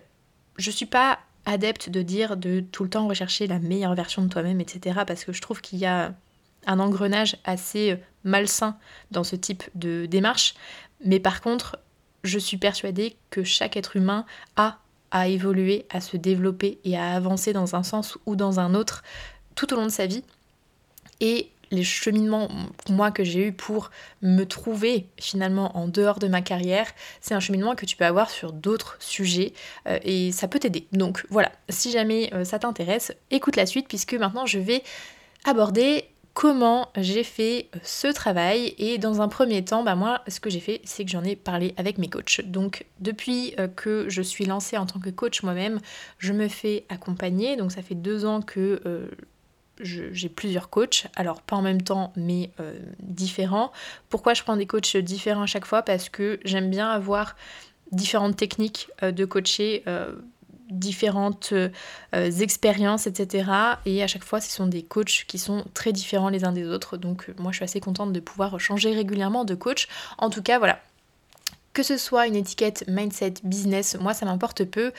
Je 0.58 0.72
suis 0.72 0.86
pas 0.86 1.20
adepte 1.46 1.90
de 1.90 2.02
dire 2.02 2.38
de 2.38 2.62
tout 2.62 2.84
le 2.84 2.90
temps 2.90 3.08
rechercher 3.08 3.48
la 3.48 3.60
meilleure 3.60 3.94
version 3.94 4.24
de 4.24 4.30
toi-même 4.30 4.62
etc 4.62 5.02
parce 5.06 5.26
que 5.26 5.34
je 5.34 5.42
trouve 5.42 5.62
qu'il 5.62 5.78
y 5.80 5.86
a 5.86 6.14
un 6.66 6.80
engrenage 6.80 7.36
assez 7.44 7.98
malsain 8.24 8.78
dans 9.12 9.24
ce 9.24 9.36
type 9.36 9.64
de 9.76 10.08
démarche. 10.08 10.56
Mais 11.04 11.20
par 11.20 11.42
contre 11.42 11.78
je 12.26 12.40
suis 12.40 12.58
persuadée 12.58 13.16
que 13.30 13.44
chaque 13.44 13.78
être 13.78 13.96
humain 13.96 14.26
a 14.56 14.80
à 15.12 15.28
évoluer, 15.28 15.86
à 15.90 16.02
se 16.02 16.18
développer 16.18 16.80
et 16.84 16.98
à 16.98 17.12
avancer 17.12 17.54
dans 17.54 17.76
un 17.76 17.84
sens 17.84 18.18
ou 18.26 18.36
dans 18.36 18.60
un 18.60 18.76
autre 18.76 19.04
tout 19.56 19.74
au 19.74 19.78
long 19.78 19.86
de 19.86 19.92
sa 19.92 20.08
vie. 20.08 20.24
Et 21.22 21.50
les 21.72 21.84
cheminements, 21.84 22.50
moi, 22.90 23.12
que 23.12 23.24
j'ai 23.24 23.48
eu 23.48 23.52
pour 23.54 23.92
me 24.22 24.44
trouver 24.44 25.08
finalement 25.18 25.78
en 25.78 25.88
dehors 25.88 26.20
de 26.20 26.28
ma 26.28 26.42
carrière, 26.42 26.88
c'est 27.22 27.34
un 27.34 27.40
cheminement 27.40 27.76
que 27.76 27.86
tu 27.86 27.96
peux 27.96 28.06
avoir 28.06 28.30
sur 28.30 28.52
d'autres 28.52 28.98
sujets 29.00 29.54
euh, 29.88 30.00
et 30.04 30.32
ça 30.32 30.48
peut 30.48 30.60
t'aider. 30.60 30.88
Donc 30.92 31.26
voilà, 31.30 31.52
si 31.70 31.92
jamais 31.92 32.30
euh, 32.34 32.44
ça 32.44 32.60
t'intéresse, 32.60 33.14
écoute 33.32 33.56
la 33.56 33.66
suite 33.66 33.88
puisque 33.88 34.14
maintenant 34.14 34.46
je 34.46 34.60
vais 34.60 34.84
aborder 35.46 36.06
comment 36.36 36.90
j'ai 36.98 37.24
fait 37.24 37.70
euh, 37.74 37.80
ce 37.82 38.08
travail. 38.08 38.76
Et 38.78 39.00
dans 39.00 39.22
un 39.22 39.28
premier 39.28 39.66
temps 39.66 39.84
bah 39.84 39.96
moi 39.96 40.22
ce 40.28 40.40
que 40.40 40.52
j'ai 40.52 40.60
fait 40.60 40.82
c'est 40.84 41.04
que 41.04 41.10
j'en 41.10 41.24
ai 41.24 41.36
parlé 41.36 41.74
avec 41.78 41.98
mes 41.98 42.10
coachs. 42.10 42.42
Donc 42.46 42.86
depuis 43.00 43.56
euh, 43.58 43.68
que 43.68 44.08
je 44.10 44.22
suis 44.22 44.46
lancée 44.46 44.78
en 44.78 44.86
tant 44.86 45.00
que 45.00 45.10
coach 45.10 45.42
moi-même 45.42 45.80
je 46.20 46.34
me 46.34 46.48
fais 46.48 46.86
accompagner. 46.90 47.56
Donc 47.56 47.72
ça 47.72 47.82
fait 47.82 47.96
deux 47.96 48.26
ans 48.26 48.42
que 48.42 48.82
euh, 48.86 49.08
j'ai 49.80 50.30
plusieurs 50.30 50.70
coachs, 50.70 51.08
alors 51.16 51.42
pas 51.42 51.56
en 51.58 51.62
même 51.62 51.82
temps 51.82 52.14
mais 52.16 52.52
différents. 53.02 53.74
Pourquoi 54.08 54.34
je 54.34 54.42
prends 54.42 54.56
des 54.56 54.66
coachs 54.66 54.96
différents 54.96 55.42
à 55.42 55.48
chaque 55.48 55.66
fois? 55.66 55.82
Parce 55.82 56.08
que 56.08 56.40
j'aime 56.46 56.70
bien 56.70 56.90
avoir 56.90 57.36
différentes 57.92 58.38
techniques 58.38 58.88
de 59.02 59.26
coacher 59.26 59.84
différentes 60.70 61.54
euh, 61.54 61.70
expériences, 62.14 63.08
etc. 63.08 63.52
Et 63.86 64.04
à 64.04 64.08
chaque 64.08 64.24
fois, 64.24 64.42
ce 64.42 64.52
sont 64.52 64.68
des 64.68 64.84
coachs 64.84 65.26
qui 65.28 65.38
sont 65.38 65.66
très 65.74 65.92
différents 65.92 66.30
les 66.30 66.44
uns 66.44 66.52
des 66.52 66.66
autres. 66.66 66.98
Donc 66.98 67.30
euh, 67.30 67.36
moi, 67.38 67.52
je 67.52 67.58
suis 67.58 67.64
assez 67.64 67.80
contente 67.80 68.14
de 68.14 68.20
pouvoir 68.20 68.60
changer 68.60 68.94
régulièrement 68.94 69.46
de 69.46 69.56
coach. 69.56 69.88
En 70.18 70.30
tout 70.30 70.42
cas, 70.42 70.58
voilà. 70.58 70.80
Que 71.74 71.84
ce 71.84 71.98
soit 71.98 72.28
une 72.28 72.36
étiquette 72.36 72.86
mindset, 72.88 73.34
business, 73.44 73.98
moi 74.00 74.14
ça 74.14 74.26
m'importe 74.26 74.64
peu. 74.64 74.94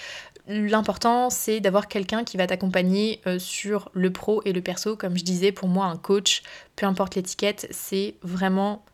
L'important 0.46 1.30
c'est 1.30 1.58
d'avoir 1.60 1.88
quelqu'un 1.88 2.22
qui 2.22 2.36
va 2.36 2.46
t'accompagner 2.46 3.22
euh, 3.26 3.38
sur 3.38 3.90
le 3.94 4.12
pro 4.12 4.42
et 4.44 4.52
le 4.52 4.60
perso. 4.60 4.94
Comme 4.94 5.16
je 5.16 5.24
disais, 5.24 5.52
pour 5.52 5.68
moi 5.68 5.86
un 5.86 5.96
coach, 5.96 6.42
peu 6.76 6.84
importe 6.84 7.14
l'étiquette, 7.14 7.66
c'est 7.70 8.16
vraiment 8.22 8.84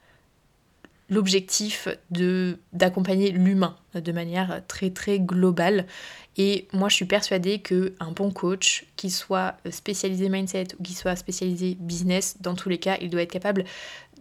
l'objectif 1.13 1.89
de 2.11 2.59
d'accompagner 2.73 3.31
l'humain 3.31 3.77
de 3.95 4.13
manière 4.13 4.63
très 4.67 4.91
très 4.91 5.21
globale. 5.21 5.87
Et 6.39 6.67
moi 6.73 6.89
je 6.89 6.95
suis 6.95 7.05
persuadée 7.05 7.59
que 7.59 7.95
un 8.01 8.13
bon 8.13 8.31
coach 8.31 8.87
qui 8.97 9.11
soit 9.11 9.57
spécialisé 9.71 10.31
mindset 10.31 10.69
ou 10.79 10.83
qui 10.83 10.95
soit 10.95 11.15
spécialisé 11.17 11.77
business 11.79 12.37
dans 12.41 12.55
tous 12.55 12.71
les 12.71 12.79
cas 12.79 12.97
il 13.03 13.11
doit 13.11 13.23
être 13.23 13.31
capable 13.31 13.65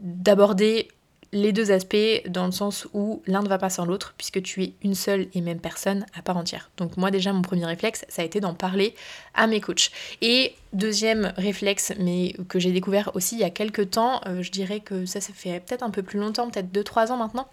d'aborder 0.01 0.89
les 1.33 1.53
deux 1.53 1.71
aspects 1.71 1.95
dans 2.27 2.45
le 2.45 2.51
sens 2.51 2.87
où 2.93 3.21
l'un 3.25 3.41
ne 3.41 3.47
va 3.47 3.57
pas 3.57 3.69
sans 3.69 3.85
l'autre 3.85 4.13
puisque 4.17 4.41
tu 4.41 4.63
es 4.63 4.73
une 4.83 4.95
seule 4.95 5.27
et 5.33 5.41
même 5.41 5.59
personne 5.59 6.05
à 6.13 6.21
part 6.21 6.37
entière. 6.37 6.69
Donc 6.77 6.97
moi 6.97 7.11
déjà 7.11 7.31
mon 7.31 7.41
premier 7.41 7.65
réflexe 7.65 8.05
ça 8.09 8.21
a 8.21 8.25
été 8.25 8.39
d'en 8.39 8.53
parler 8.53 8.95
à 9.33 9.47
mes 9.47 9.61
coachs. 9.61 9.91
Et 10.21 10.55
deuxième 10.73 11.33
réflexe 11.37 11.93
mais 11.99 12.33
que 12.49 12.59
j'ai 12.59 12.71
découvert 12.71 13.11
aussi 13.15 13.35
il 13.35 13.41
y 13.41 13.45
a 13.45 13.49
quelques 13.49 13.91
temps, 13.91 14.21
euh, 14.27 14.41
je 14.41 14.51
dirais 14.51 14.81
que 14.81 15.05
ça 15.05 15.21
ça 15.21 15.33
fait 15.33 15.59
peut-être 15.61 15.83
un 15.83 15.89
peu 15.89 16.03
plus 16.03 16.19
longtemps, 16.19 16.49
peut-être 16.49 16.71
2-3 16.71 17.11
ans 17.11 17.17
maintenant, 17.17 17.47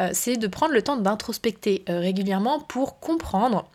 euh, 0.00 0.10
c'est 0.12 0.36
de 0.36 0.46
prendre 0.46 0.74
le 0.74 0.82
temps 0.82 0.96
d'introspecter 0.96 1.84
euh, 1.88 2.00
régulièrement 2.00 2.60
pour 2.60 3.00
comprendre 3.00 3.66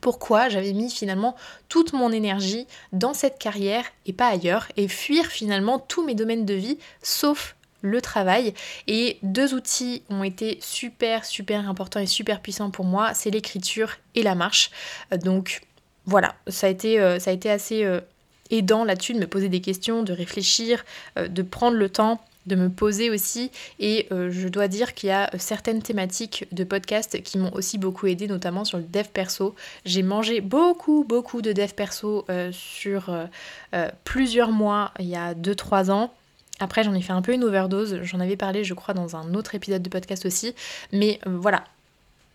pourquoi 0.00 0.48
j'avais 0.48 0.72
mis 0.72 0.90
finalement 0.90 1.36
toute 1.68 1.92
mon 1.92 2.10
énergie 2.12 2.66
dans 2.92 3.12
cette 3.12 3.38
carrière 3.38 3.84
et 4.06 4.12
pas 4.12 4.28
ailleurs 4.28 4.68
et 4.76 4.88
fuir 4.88 5.26
finalement 5.26 5.78
tous 5.78 6.04
mes 6.04 6.14
domaines 6.14 6.46
de 6.46 6.54
vie 6.54 6.78
sauf 7.02 7.56
le 7.82 8.00
travail. 8.00 8.54
Et 8.86 9.18
deux 9.22 9.54
outils 9.54 10.02
ont 10.10 10.22
été 10.22 10.58
super, 10.60 11.24
super 11.24 11.68
importants 11.68 12.00
et 12.00 12.06
super 12.06 12.40
puissants 12.40 12.70
pour 12.70 12.84
moi, 12.84 13.14
c'est 13.14 13.30
l'écriture 13.30 13.96
et 14.14 14.22
la 14.22 14.34
marche. 14.34 14.70
Euh, 15.12 15.16
donc 15.16 15.62
voilà, 16.06 16.34
ça 16.48 16.66
a 16.66 16.70
été, 16.70 17.00
euh, 17.00 17.18
ça 17.18 17.30
a 17.30 17.34
été 17.34 17.50
assez 17.50 17.84
euh, 17.84 18.00
aidant 18.50 18.84
là-dessus 18.84 19.14
de 19.14 19.18
me 19.18 19.26
poser 19.26 19.48
des 19.48 19.60
questions, 19.60 20.02
de 20.02 20.12
réfléchir, 20.12 20.84
de 21.16 21.42
prendre 21.42 21.76
le 21.76 21.88
temps 21.88 22.20
de 22.46 22.56
me 22.56 22.70
poser 22.70 23.10
aussi 23.10 23.50
et 23.78 24.08
je 24.10 24.48
dois 24.48 24.66
dire 24.66 24.94
qu'il 24.94 25.10
y 25.10 25.12
a 25.12 25.30
certaines 25.38 25.82
thématiques 25.82 26.46
de 26.52 26.64
podcast 26.64 27.22
qui 27.22 27.36
m'ont 27.36 27.52
aussi 27.52 27.76
beaucoup 27.76 28.06
aidé 28.06 28.26
notamment 28.26 28.64
sur 28.64 28.78
le 28.78 28.84
dev 28.84 29.04
perso 29.12 29.54
j'ai 29.84 30.02
mangé 30.02 30.40
beaucoup 30.40 31.04
beaucoup 31.06 31.42
de 31.42 31.52
dev 31.52 31.70
perso 31.74 32.24
sur 32.50 33.14
plusieurs 34.04 34.52
mois 34.52 34.92
il 34.98 35.06
y 35.06 35.16
a 35.16 35.34
2-3 35.34 35.90
ans 35.90 36.14
après, 36.60 36.84
j'en 36.84 36.94
ai 36.94 37.00
fait 37.00 37.12
un 37.12 37.22
peu 37.22 37.32
une 37.32 37.42
overdose. 37.42 38.00
J'en 38.02 38.20
avais 38.20 38.36
parlé, 38.36 38.64
je 38.64 38.74
crois, 38.74 38.94
dans 38.94 39.16
un 39.16 39.34
autre 39.34 39.54
épisode 39.54 39.82
de 39.82 39.88
podcast 39.88 40.26
aussi. 40.26 40.54
Mais 40.92 41.18
euh, 41.26 41.36
voilà, 41.38 41.64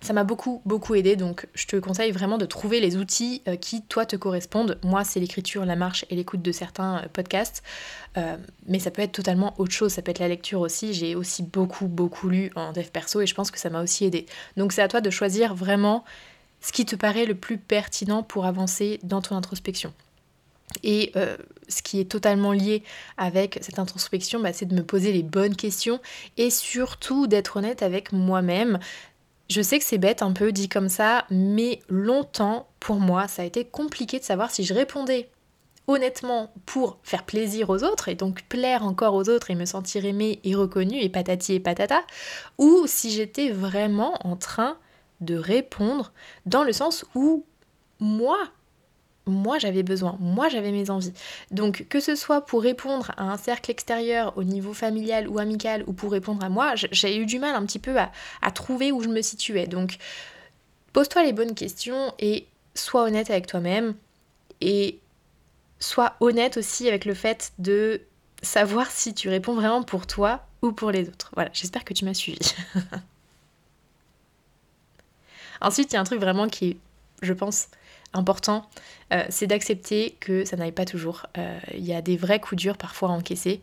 ça 0.02 0.14
m'a 0.14 0.24
beaucoup, 0.24 0.64
beaucoup 0.66 0.96
aidé. 0.96 1.16
Donc, 1.16 1.48
je 1.54 1.68
te 1.68 1.76
conseille 1.76 2.12
vraiment 2.12 2.40
de 2.40 2.46
trouver 2.46 2.80
les 2.80 2.98
outils 2.98 3.44
euh, 3.48 3.56
qui, 3.56 3.84
toi, 3.84 4.08
te 4.08 4.16
correspondent. 4.16 4.80
Moi, 4.84 5.04
c'est 5.04 5.20
l'écriture, 5.20 5.64
la 5.64 5.76
marche 5.76 6.06
et 6.10 6.16
l'écoute 6.16 6.42
de 6.42 6.52
certains 6.52 6.98
euh, 6.98 7.08
podcasts. 7.14 7.64
mais 8.68 8.80
ça 8.80 8.92
peut 8.92 9.04
être 9.04 9.12
totalement 9.12 9.54
autre 9.60 9.74
chose. 9.74 9.94
Ça 9.94 10.02
peut 10.02 10.12
être 10.12 10.20
la 10.20 10.28
lecture 10.28 10.60
aussi. 10.60 10.94
J'ai 10.94 11.16
aussi 11.16 11.44
beaucoup, 11.44 11.88
beaucoup 11.88 12.28
lu 12.28 12.52
en 12.56 12.74
dev 12.74 12.88
perso 12.88 13.22
et 13.22 13.28
je 13.28 13.36
pense 13.36 13.52
que 13.52 13.60
ça 13.60 13.70
m'a 13.70 13.84
aussi 13.84 14.06
aidé. 14.06 14.26
Donc, 14.58 14.74
c'est 14.74 14.82
à 14.82 14.88
toi 14.88 15.02
de 15.02 15.10
choisir 15.12 15.54
vraiment 15.54 16.04
ce 16.62 16.72
qui 16.72 16.86
te 16.86 16.96
paraît 16.96 17.28
le 17.28 17.36
plus 17.36 17.60
pertinent 17.60 18.24
pour 18.24 18.48
avancer 18.48 19.00
dans 19.04 19.22
ton 19.22 19.36
introspection. 19.36 19.94
Et 20.84 21.12
euh, 21.16 21.38
ce 21.68 21.82
qui 21.82 22.00
est 22.00 22.10
totalement 22.10 22.52
lié 22.52 22.84
avec 23.18 23.60
cette 23.62 23.80
introspection, 23.80 24.40
bah, 24.40 24.54
c'est 24.54 24.66
de 24.66 24.76
me 24.76 24.84
poser 24.84 25.12
les 25.12 25.24
bonnes 25.24 25.56
questions 25.56 26.00
et 26.38 26.50
surtout 26.50 27.28
d'être 27.28 27.58
honnête 27.58 27.84
avec 27.84 28.12
moi-même. 28.12 28.80
Je 29.50 29.62
sais 29.62 29.78
que 29.78 29.86
c'est 29.86 30.00
bête 30.00 30.22
un 30.22 30.32
peu 30.32 30.52
dit 30.52 30.70
comme 30.70 30.90
ça, 30.90 31.26
mais 31.30 31.80
longtemps, 31.88 32.68
pour 32.80 32.96
moi, 32.96 33.28
ça 33.28 33.44
a 33.44 33.46
été 33.46 33.64
compliqué 33.64 34.20
de 34.20 34.24
savoir 34.24 34.50
si 34.50 34.64
je 34.64 34.74
répondais 34.74 35.30
honnêtement 35.88 36.52
pour 36.66 36.98
faire 37.04 37.24
plaisir 37.24 37.70
aux 37.70 37.84
autres 37.84 38.10
et 38.10 38.16
donc 38.16 38.42
plaire 38.44 38.84
encore 38.84 39.14
aux 39.14 39.30
autres 39.30 39.52
et 39.52 39.56
me 39.56 39.66
sentir 39.66 40.04
aimée 40.06 40.40
et 40.44 40.56
reconnue 40.56 41.00
et 41.00 41.10
patati 41.10 41.54
et 41.54 41.60
patata, 41.60 42.02
ou 42.58 42.86
si 42.88 43.12
j'étais 43.12 43.52
vraiment 43.52 44.16
en 44.26 44.36
train 44.36 44.78
de 45.22 45.36
répondre 45.36 46.12
dans 46.46 46.64
le 46.64 46.74
sens 46.74 47.06
où 47.14 47.46
moi, 48.00 48.38
moi 49.26 49.58
j'avais 49.60 49.84
besoin, 49.84 50.18
moi 50.20 50.50
j'avais 50.50 50.72
mes 50.72 50.90
envies. 50.90 51.14
Donc 51.52 51.86
que 51.90 52.00
ce 52.00 52.16
soit 52.16 52.42
pour 52.42 52.62
répondre 52.62 53.12
à 53.18 53.24
un 53.32 53.38
cercle 53.38 53.72
extérieur 53.72 54.38
au 54.38 54.44
niveau 54.44 54.74
familial 54.74 55.28
ou 55.28 55.40
amical 55.40 55.84
ou 55.88 55.94
pour 55.94 56.12
répondre 56.12 56.44
à 56.44 56.50
moi, 56.50 56.74
j'ai 56.76 57.18
eu 57.18 57.26
du 57.26 57.40
mal 57.40 57.56
un 57.56 57.66
petit 57.66 57.80
peu 57.80 57.96
à, 57.98 58.52
trouver 58.52 58.92
où 58.92 59.02
je 59.02 59.10
me 59.10 59.22
situais. 59.22 59.68
Donc 59.68 59.98
pose-toi 60.94 61.24
les 61.24 61.34
bonnes 61.34 61.56
questions 61.56 62.14
et 62.20 62.46
sois 62.74 63.04
honnête 63.04 63.30
avec 63.30 63.48
toi-même 63.48 63.96
et 64.62 65.00
sois 65.80 66.16
honnête 66.20 66.58
aussi 66.58 66.88
avec 66.88 67.06
le 67.06 67.14
fait 67.14 67.54
de 67.60 68.02
savoir 68.42 68.90
si 68.92 69.14
tu 69.14 69.30
réponds 69.30 69.56
vraiment 69.56 69.84
pour 69.84 70.08
toi 70.08 70.46
ou 70.62 70.72
pour 70.72 70.92
les 70.92 71.08
autres. 71.08 71.32
Voilà, 71.34 71.50
j'espère 71.54 71.84
que 71.84 71.94
tu 71.94 72.06
m'as 72.06 72.14
suivi. 72.14 72.40
Ensuite, 75.62 75.92
il 75.92 75.96
y 75.96 75.98
a 75.98 76.02
un 76.02 76.06
truc 76.06 76.20
vraiment 76.20 76.48
qui 76.48 76.70
est, 76.70 76.78
je 77.26 77.34
pense, 77.34 77.68
important, 78.16 78.70
euh, 79.14 79.24
c'est 79.30 79.48
d'accepter 79.48 80.18
que 80.20 80.46
ça 80.46 80.56
n'aille 80.58 80.72
pas 80.72 80.86
toujours. 80.86 81.28
Euh, 81.38 81.60
il 81.74 81.86
y 81.86 81.94
a 81.94 82.02
des 82.02 82.18
vrais 82.18 82.40
coups 82.40 82.62
durs 82.62 82.78
parfois 82.78 83.10
à 83.10 83.12
encaisser 83.12 83.62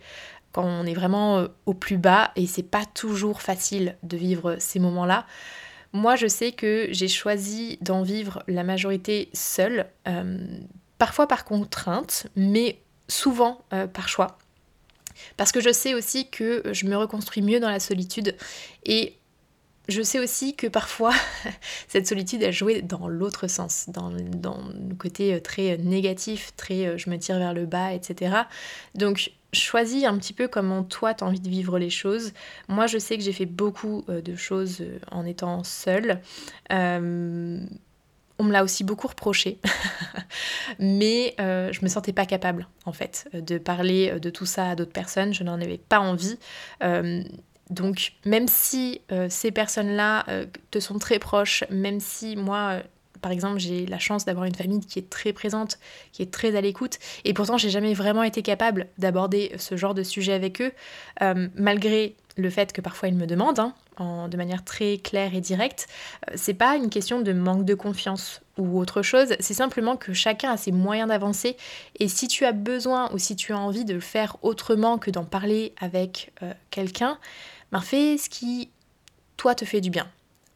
quand 0.53 0.65
on 0.65 0.85
est 0.85 0.95
vraiment 0.95 1.39
euh, 1.39 1.49
au 1.65 1.75
plus 1.75 1.97
bas 1.97 2.31
et 2.37 2.47
c'est 2.47 2.63
pas 2.63 2.85
toujours 2.85 3.41
facile 3.41 3.97
de 4.03 4.17
vivre 4.17 4.57
ces 4.59 4.79
moments-là. 4.79 5.27
Moi, 5.95 6.17
je 6.17 6.27
sais 6.27 6.53
que 6.53 6.89
j'ai 6.91 7.09
choisi 7.09 7.79
d'en 7.83 8.03
vivre 8.03 8.43
la 8.49 8.65
majorité 8.65 9.29
seule, 9.35 9.87
parfois 10.97 11.29
par 11.29 11.45
contrainte, 11.45 12.29
mais 12.35 12.79
souvent 13.09 13.61
par 13.93 14.09
choix. 14.09 14.39
Parce 15.37 15.53
que 15.53 15.61
je 15.61 15.71
sais 15.71 15.93
aussi 15.93 16.31
que 16.31 16.63
je 16.73 16.87
me 16.87 16.97
reconstruis 16.97 17.43
mieux 17.43 17.61
dans 17.61 17.69
la 17.69 17.79
solitude 17.79 18.35
et 18.87 19.19
je 19.89 20.03
sais 20.03 20.19
aussi 20.19 20.55
que 20.55 20.67
parfois 20.67 21.13
cette 21.89 22.07
solitude 22.07 22.43
a 22.45 22.51
joué 22.51 22.83
dans 22.83 23.09
l'autre 23.09 23.49
sens, 23.49 23.87
dans, 23.89 24.11
le 24.11 24.95
côté 24.95 25.35
euh, 25.35 25.41
très 25.41 25.73
euh, 25.73 25.77
négatif, 25.77 26.53
très 26.57 26.87
euh, 26.87 26.99
je 26.99 27.11
me 27.11 27.19
tire 27.19 27.39
vers 27.39 27.53
le 27.53 27.67
bas, 27.67 27.93
etc. 27.93 28.37
Donc 28.95 29.33
choisis 29.53 30.05
un 30.05 30.17
petit 30.17 30.33
peu 30.33 30.49
comment 30.49 30.83
toi 30.83 31.15
tu 31.15 31.25
as 31.25 31.27
envie 31.27 31.41
de 31.41 31.49
vivre 31.49 31.79
les 31.79 31.91
choses. 31.91 32.33
Moi 32.69 32.87
je 32.87 32.99
sais 32.99 33.19
que 33.19 33.25
j'ai 33.25 33.33
fait 33.33 33.47
beaucoup 33.47 34.05
de 34.09 34.35
choses 34.35 34.83
en 35.11 35.27
étant 35.27 35.63
seule. 35.63 36.21
on 36.71 38.45
me 38.45 38.51
l'a 38.51 38.65
aussi 38.65 38.83
beaucoup 38.83 39.09
reproché, 39.09 39.59
mais 40.79 41.35
je 41.39 41.83
me 41.83 41.89
sentais 41.89 42.15
pas 42.15 42.25
capable 42.25 42.67
en 42.87 42.93
fait 42.93 43.29
de 43.35 43.59
parler 43.59 44.19
de 44.19 44.31
tout 44.31 44.47
ça 44.47 44.71
à 44.71 44.75
d'autres 44.75 44.91
personnes. 44.91 45.35
Je 45.35 45.45
n'en 45.45 45.61
avais 45.61 45.77
pas 45.77 46.01
envie. 46.01 46.39
Donc 47.73 48.13
même 48.25 48.49
si 48.49 49.01
euh, 49.11 49.27
ces 49.31 49.51
personnes-là 49.51 50.25
euh, 50.29 50.47
te 50.71 50.79
sont 50.79 50.99
très 50.99 51.19
proches, 51.19 51.65
même 51.71 52.01
si 52.01 52.37
moi, 52.37 52.73
euh, 52.73 52.81
par 53.23 53.33
exemple, 53.33 53.59
j'ai 53.59 53.87
la 53.87 53.99
chance 53.99 54.25
d'avoir 54.25 54.45
une 54.45 54.55
famille 54.55 54.81
qui 54.81 54.99
est 54.99 55.09
très 55.09 55.33
présente, 55.33 55.79
qui 56.13 56.23
est 56.23 56.31
très 56.31 56.55
à 56.55 56.61
l'écoute, 56.61 56.99
et 57.25 57.33
pourtant 57.33 57.57
j'ai 57.57 57.71
jamais 57.71 57.95
vraiment 57.95 58.25
été 58.25 58.43
capable 58.43 58.89
d'aborder 58.99 59.53
ce 59.57 59.77
genre 59.77 59.95
de 59.95 60.03
sujet 60.03 60.33
avec 60.33 60.61
eux, 60.61 60.73
malgré 61.55 62.17
le 62.37 62.51
fait 62.51 62.73
que 62.73 62.81
parfois 62.81 63.09
ils 63.09 63.15
me 63.15 63.27
demandent, 63.27 63.61
hein, 63.99 64.29
de 64.29 64.37
manière 64.37 64.65
très 64.65 64.99
claire 64.99 65.37
et 65.37 65.41
directe, 65.41 65.87
c'est 66.35 66.55
pas 66.55 66.75
une 66.75 66.91
question 66.91 67.21
de 67.21 67.33
manque 67.33 67.65
de 67.65 67.75
confiance 67.75 68.41
ou 68.59 68.81
autre 68.81 69.03
chose, 69.03 69.37
c'est 69.39 69.55
simplement 69.55 69.97
que 69.97 70.13
chacun 70.13 70.51
a 70.51 70.57
ses 70.57 70.73
moyens 70.73 71.09
d'avancer 71.09 71.57
et 72.01 72.09
si 72.09 72.27
tu 72.27 72.45
as 72.45 72.53
besoin 72.53 73.09
ou 73.13 73.19
si 73.19 73.37
tu 73.37 73.53
as 73.53 73.59
envie 73.59 73.85
de 73.85 73.95
le 73.95 74.01
faire 74.01 74.37
autrement 74.43 74.99
que 74.99 75.13
d'en 75.13 75.25
parler 75.25 75.75
avec 75.79 76.33
quelqu'un, 76.71 77.19
ben 77.73 77.81
fais 77.81 78.19
ce 78.19 78.29
qui, 78.29 78.71
toi, 79.37 79.55
te 79.55 79.65
fait 79.65 79.81
du 79.81 79.91
bien. 79.91 80.09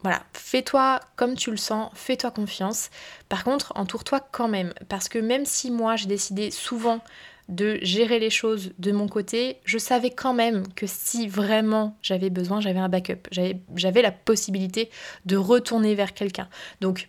Voilà, 0.02 0.22
fais-toi 0.34 1.00
comme 1.16 1.34
tu 1.34 1.50
le 1.50 1.56
sens, 1.56 1.90
fais-toi 1.94 2.30
confiance. 2.30 2.90
Par 3.28 3.42
contre, 3.42 3.72
entoure-toi 3.74 4.20
quand 4.20 4.46
même, 4.46 4.72
parce 4.88 5.08
que 5.08 5.18
même 5.18 5.44
si 5.46 5.70
moi 5.70 5.96
j'ai 5.96 6.06
décidé 6.06 6.50
souvent 6.50 7.00
de 7.48 7.78
gérer 7.82 8.18
les 8.18 8.30
choses 8.30 8.72
de 8.78 8.92
mon 8.92 9.08
côté, 9.08 9.58
je 9.64 9.78
savais 9.78 10.10
quand 10.10 10.34
même 10.34 10.66
que 10.74 10.86
si 10.86 11.28
vraiment 11.28 11.96
j'avais 12.02 12.30
besoin, 12.30 12.60
j'avais 12.60 12.78
un 12.78 12.88
backup, 12.88 13.28
j'avais 13.30 14.02
la 14.02 14.12
possibilité 14.12 14.90
de 15.24 15.36
retourner 15.36 15.94
vers 15.94 16.12
quelqu'un. 16.12 16.48
Donc, 16.80 17.08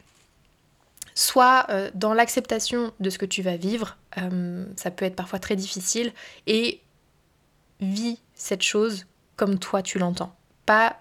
soit 1.15 1.65
euh, 1.69 1.89
dans 1.95 2.13
l'acceptation 2.13 2.93
de 2.99 3.09
ce 3.09 3.17
que 3.17 3.25
tu 3.25 3.41
vas 3.41 3.57
vivre, 3.57 3.97
euh, 4.19 4.65
ça 4.75 4.91
peut 4.91 5.05
être 5.05 5.15
parfois 5.15 5.39
très 5.39 5.55
difficile, 5.55 6.13
et 6.45 6.81
vis 7.79 8.19
cette 8.35 8.63
chose 8.63 9.05
comme 9.37 9.59
toi 9.59 9.81
tu 9.81 9.99
l'entends. 9.99 10.35
Pas 10.65 10.97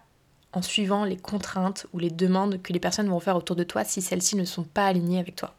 en 0.52 0.62
suivant 0.62 1.04
les 1.04 1.16
contraintes 1.16 1.86
ou 1.92 1.98
les 1.98 2.10
demandes 2.10 2.62
que 2.62 2.72
les 2.72 2.80
personnes 2.80 3.08
vont 3.08 3.20
faire 3.20 3.36
autour 3.36 3.56
de 3.56 3.64
toi 3.64 3.84
si 3.84 4.00
celles-ci 4.00 4.36
ne 4.36 4.44
sont 4.44 4.64
pas 4.64 4.86
alignées 4.86 5.18
avec 5.18 5.34
toi. 5.34 5.54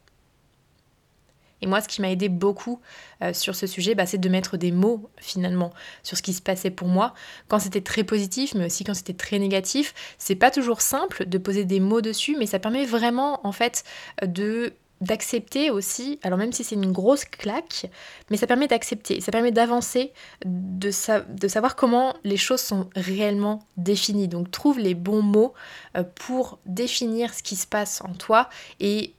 Et 1.62 1.68
moi, 1.68 1.82
ce 1.82 1.88
qui 1.88 2.02
m'a 2.02 2.12
aidé 2.12 2.30
beaucoup 2.30 2.80
euh, 3.22 3.34
sur 3.34 3.56
ce 3.56 3.66
sujet, 3.66 3.96
bah, 3.96 4.06
c'est 4.06 4.20
de 4.20 4.30
mettre 4.30 4.58
des 4.58 4.72
mots 4.72 5.10
finalement 5.18 5.74
sur 6.04 6.18
ce 6.18 6.22
qui 6.22 6.34
se 6.34 6.42
passait 6.42 6.70
pour 6.70 6.88
moi. 6.88 7.14
Quand 7.48 7.60
c'était 7.60 7.82
très 7.82 8.04
positif, 8.04 8.54
mais 8.54 8.66
aussi 8.66 8.84
quand 8.84 8.94
c'était 8.94 9.14
très 9.14 9.40
négatif, 9.40 9.94
c'est 10.18 10.36
pas 10.36 10.52
toujours 10.52 10.82
simple 10.82 11.26
de 11.26 11.38
poser 11.38 11.66
des 11.66 11.80
mots 11.80 12.02
dessus, 12.02 12.36
mais 12.38 12.46
ça 12.46 12.60
permet 12.60 12.86
vraiment 12.86 13.46
en 13.46 13.52
fait 13.52 13.84
de 14.24 14.74
d'accepter 15.02 15.70
aussi, 15.70 16.20
alors 16.24 16.38
même 16.38 16.52
si 16.52 16.64
c'est 16.64 16.76
une 16.76 16.92
grosse 16.92 17.26
claque, 17.26 17.90
mais 18.30 18.38
ça 18.38 18.48
permet 18.48 18.68
d'accepter, 18.68 19.22
ça 19.22 19.32
permet 19.32 19.52
d'avancer, 19.52 20.12
de, 20.46 20.90
de, 21.34 21.48
savoir 21.48 21.76
comment 21.76 22.16
les 22.24 22.38
choses 22.38 22.62
sont 22.62 22.90
réellement 22.96 23.64
définies. 23.78 24.28
Donc 24.28 24.52
trouve 24.52 24.80
les 24.80 24.96
bons 24.96 25.22
mots 25.22 25.54
euh, 25.96 26.04
pour 26.16 26.60
définir 26.66 27.34
ce 27.34 27.44
qui 27.44 27.56
se 27.56 27.68
passe 27.68 28.02
en 28.02 28.14
toi 28.14 28.50
et 28.80 29.14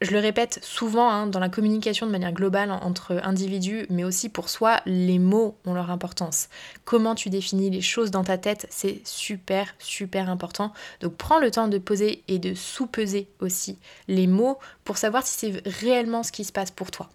je 0.00 0.10
le 0.10 0.18
répète 0.18 0.58
souvent 0.62 1.08
hein, 1.08 1.26
dans 1.26 1.38
la 1.38 1.48
communication 1.48 2.06
de 2.06 2.12
manière 2.12 2.32
globale 2.32 2.70
entre 2.70 3.20
individus, 3.22 3.86
mais 3.90 4.04
aussi 4.04 4.28
pour 4.28 4.48
soi, 4.48 4.80
les 4.86 5.18
mots 5.18 5.56
ont 5.64 5.72
leur 5.72 5.90
importance. 5.90 6.48
Comment 6.84 7.14
tu 7.14 7.30
définis 7.30 7.70
les 7.70 7.80
choses 7.80 8.10
dans 8.10 8.24
ta 8.24 8.36
tête, 8.36 8.66
c'est 8.70 9.00
super, 9.04 9.74
super 9.78 10.28
important. 10.28 10.72
Donc 11.00 11.14
prends 11.14 11.38
le 11.38 11.50
temps 11.50 11.68
de 11.68 11.78
poser 11.78 12.22
et 12.28 12.38
de 12.38 12.54
sous-peser 12.54 13.28
aussi 13.40 13.78
les 14.08 14.26
mots 14.26 14.58
pour 14.84 14.98
savoir 14.98 15.26
si 15.26 15.38
c'est 15.38 15.62
réellement 15.66 16.22
ce 16.22 16.32
qui 16.32 16.44
se 16.44 16.52
passe 16.52 16.70
pour 16.70 16.90
toi. 16.90 17.08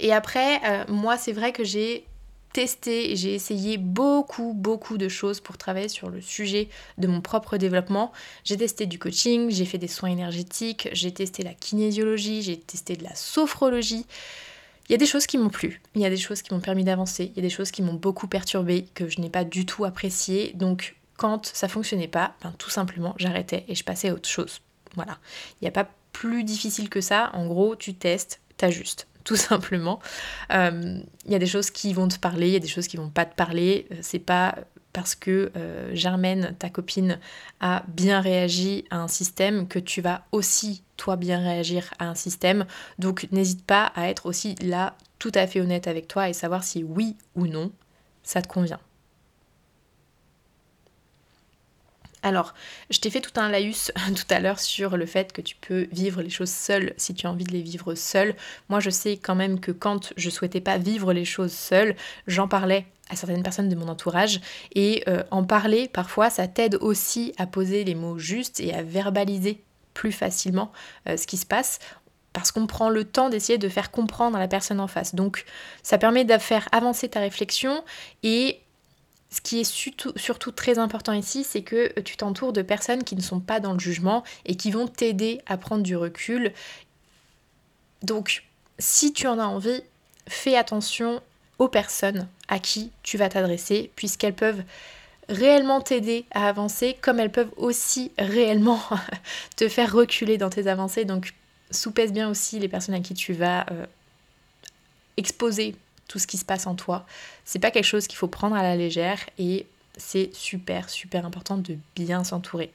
Et 0.00 0.12
après, 0.12 0.60
euh, 0.64 0.84
moi, 0.88 1.16
c'est 1.16 1.32
vrai 1.32 1.52
que 1.52 1.64
j'ai 1.64 2.06
testé, 2.54 3.16
j'ai 3.16 3.34
essayé 3.34 3.78
beaucoup, 3.78 4.54
beaucoup 4.54 4.96
de 4.96 5.08
choses 5.08 5.40
pour 5.40 5.58
travailler 5.58 5.88
sur 5.88 6.08
le 6.08 6.20
sujet 6.20 6.68
de 6.98 7.08
mon 7.08 7.20
propre 7.20 7.56
développement. 7.56 8.12
J'ai 8.44 8.56
testé 8.56 8.86
du 8.86 8.98
coaching, 8.98 9.50
j'ai 9.50 9.64
fait 9.64 9.76
des 9.76 9.88
soins 9.88 10.10
énergétiques, 10.10 10.88
j'ai 10.92 11.12
testé 11.12 11.42
la 11.42 11.52
kinésiologie, 11.52 12.42
j'ai 12.42 12.56
testé 12.56 12.94
de 12.94 13.02
la 13.02 13.14
sophrologie. 13.16 14.06
Il 14.88 14.92
y 14.92 14.94
a 14.94 14.98
des 14.98 15.06
choses 15.06 15.26
qui 15.26 15.36
m'ont 15.36 15.48
plu, 15.48 15.82
il 15.96 16.02
y 16.02 16.06
a 16.06 16.10
des 16.10 16.16
choses 16.16 16.42
qui 16.42 16.54
m'ont 16.54 16.60
permis 16.60 16.84
d'avancer, 16.84 17.32
il 17.34 17.36
y 17.36 17.40
a 17.40 17.42
des 17.42 17.50
choses 17.50 17.72
qui 17.72 17.82
m'ont 17.82 17.94
beaucoup 17.94 18.28
perturbé, 18.28 18.86
que 18.94 19.08
je 19.08 19.20
n'ai 19.20 19.30
pas 19.30 19.44
du 19.44 19.66
tout 19.66 19.84
apprécié. 19.84 20.52
Donc 20.54 20.94
quand 21.16 21.46
ça 21.46 21.66
fonctionnait 21.66 22.06
pas, 22.06 22.36
ben, 22.40 22.54
tout 22.56 22.70
simplement 22.70 23.16
j'arrêtais 23.18 23.64
et 23.66 23.74
je 23.74 23.82
passais 23.82 24.10
à 24.10 24.14
autre 24.14 24.28
chose. 24.28 24.60
Voilà. 24.94 25.18
Il 25.60 25.64
n'y 25.64 25.68
a 25.68 25.72
pas 25.72 25.90
plus 26.12 26.44
difficile 26.44 26.88
que 26.88 27.00
ça. 27.00 27.30
En 27.34 27.48
gros, 27.48 27.74
tu 27.74 27.94
testes, 27.94 28.40
t'ajustes 28.56 29.08
tout 29.24 29.36
simplement. 29.36 30.00
Euh, 30.52 30.98
il 31.24 31.32
y 31.32 31.34
a 31.34 31.38
des 31.38 31.46
choses 31.46 31.70
qui 31.70 31.92
vont 31.92 32.08
te 32.08 32.18
parler, 32.18 32.48
il 32.48 32.52
y 32.52 32.56
a 32.56 32.60
des 32.60 32.68
choses 32.68 32.86
qui 32.86 32.96
vont 32.96 33.10
pas 33.10 33.24
te 33.24 33.34
parler. 33.34 33.86
Euh, 33.90 33.96
c'est 34.02 34.18
pas 34.18 34.54
parce 34.92 35.16
que 35.16 35.50
euh, 35.56 35.90
Germaine, 35.94 36.54
ta 36.58 36.70
copine, 36.70 37.18
a 37.60 37.82
bien 37.88 38.20
réagi 38.20 38.84
à 38.90 38.98
un 39.00 39.08
système 39.08 39.66
que 39.66 39.80
tu 39.80 40.00
vas 40.00 40.24
aussi, 40.30 40.84
toi, 40.96 41.16
bien 41.16 41.38
réagir 41.38 41.92
à 41.98 42.06
un 42.06 42.14
système. 42.14 42.66
Donc 42.98 43.26
n'hésite 43.32 43.64
pas 43.66 43.86
à 43.96 44.08
être 44.08 44.26
aussi 44.26 44.54
là 44.62 44.96
tout 45.18 45.32
à 45.34 45.46
fait 45.46 45.60
honnête 45.60 45.88
avec 45.88 46.06
toi 46.06 46.28
et 46.28 46.32
savoir 46.32 46.62
si 46.62 46.84
oui 46.84 47.16
ou 47.34 47.46
non 47.46 47.72
ça 48.22 48.40
te 48.40 48.48
convient. 48.48 48.80
Alors, 52.24 52.54
je 52.88 52.98
t'ai 52.98 53.10
fait 53.10 53.20
tout 53.20 53.38
un 53.38 53.50
laïus 53.50 53.92
tout 54.16 54.34
à 54.34 54.40
l'heure 54.40 54.58
sur 54.58 54.96
le 54.96 55.04
fait 55.06 55.32
que 55.32 55.42
tu 55.42 55.54
peux 55.56 55.86
vivre 55.92 56.22
les 56.22 56.30
choses 56.30 56.50
seule 56.50 56.94
si 56.96 57.14
tu 57.14 57.26
as 57.26 57.30
envie 57.30 57.44
de 57.44 57.52
les 57.52 57.60
vivre 57.60 57.94
seule. 57.94 58.34
Moi, 58.70 58.80
je 58.80 58.90
sais 58.90 59.18
quand 59.18 59.34
même 59.34 59.60
que 59.60 59.70
quand 59.70 60.12
je 60.16 60.30
souhaitais 60.30 60.62
pas 60.62 60.78
vivre 60.78 61.12
les 61.12 61.26
choses 61.26 61.52
seule, 61.52 61.94
j'en 62.26 62.48
parlais 62.48 62.86
à 63.10 63.16
certaines 63.16 63.42
personnes 63.42 63.68
de 63.68 63.76
mon 63.76 63.88
entourage 63.88 64.40
et 64.74 65.04
euh, 65.08 65.22
en 65.30 65.44
parler 65.44 65.88
parfois 65.88 66.30
ça 66.30 66.48
t'aide 66.48 66.76
aussi 66.76 67.34
à 67.36 67.46
poser 67.46 67.84
les 67.84 67.94
mots 67.94 68.16
justes 68.18 68.60
et 68.60 68.72
à 68.72 68.82
verbaliser 68.82 69.62
plus 69.92 70.10
facilement 70.10 70.72
euh, 71.06 71.18
ce 71.18 71.26
qui 71.26 71.36
se 71.36 71.44
passe 71.44 71.80
parce 72.32 72.50
qu'on 72.50 72.66
prend 72.66 72.88
le 72.88 73.04
temps 73.04 73.28
d'essayer 73.28 73.58
de 73.58 73.68
faire 73.68 73.90
comprendre 73.90 74.36
à 74.36 74.40
la 74.40 74.48
personne 74.48 74.80
en 74.80 74.88
face. 74.88 75.14
Donc 75.14 75.44
ça 75.82 75.98
permet 75.98 76.24
de 76.24 76.36
faire 76.38 76.66
avancer 76.72 77.08
ta 77.08 77.20
réflexion 77.20 77.84
et 78.22 78.60
ce 79.30 79.40
qui 79.40 79.60
est 79.60 79.64
surtout, 79.64 80.52
très 80.52 80.78
important 80.78 81.12
ici, 81.12 81.42
c'est 81.42 81.62
que 81.62 81.98
tu 82.00 82.16
t'entoures 82.16 82.52
de 82.52 82.62
personnes 82.62 83.02
qui 83.02 83.16
ne 83.16 83.20
sont 83.20 83.40
pas 83.40 83.58
dans 83.58 83.72
le 83.72 83.80
jugement 83.80 84.22
et 84.46 84.54
qui 84.54 84.70
vont 84.70 84.86
t'aider 84.86 85.40
à 85.46 85.56
prendre 85.56 85.82
du 85.82 85.96
recul. 85.96 86.52
Donc, 88.02 88.44
si 88.78 89.12
tu 89.12 89.26
en 89.26 89.38
as 89.40 89.46
envie, 89.46 89.82
fais 90.28 90.56
attention 90.56 91.20
aux 91.58 91.68
personnes 91.68 92.28
à 92.48 92.58
qui 92.58 92.92
tu 93.02 93.16
vas 93.16 93.28
t'adresser, 93.28 93.90
puisqu'elles 93.96 94.34
peuvent 94.34 94.62
réellement 95.28 95.80
t'aider 95.80 96.26
à 96.30 96.48
avancer, 96.48 96.96
comme 97.00 97.18
elles 97.18 97.32
peuvent 97.32 97.52
aussi 97.56 98.12
réellement 98.18 98.80
te 99.56 99.68
faire 99.68 99.92
reculer 99.92 100.38
dans 100.38 100.50
tes 100.50 100.66
avancées. 100.68 101.04
Donc 101.04 101.34
soupèse 101.70 102.12
bien 102.12 102.28
aussi 102.28 102.58
les 102.58 102.68
personnes 102.68 102.94
à 102.94 103.00
qui 103.00 103.14
tu 103.14 103.32
vas 103.32 103.66
euh, 103.70 103.86
exposer 105.16 105.74
tout 106.08 106.18
ce 106.18 106.26
qui 106.26 106.36
se 106.36 106.44
passe 106.44 106.66
en 106.66 106.74
toi. 106.74 107.06
C'est 107.44 107.58
pas 107.58 107.70
quelque 107.70 107.84
chose 107.84 108.06
qu'il 108.06 108.18
faut 108.18 108.28
prendre 108.28 108.56
à 108.56 108.62
la 108.62 108.76
légère 108.76 109.18
et 109.38 109.66
c'est 109.96 110.30
super 110.34 110.90
super 110.90 111.24
important 111.24 111.56
de 111.56 111.76
bien 111.94 112.24
s'entourer. 112.24 112.72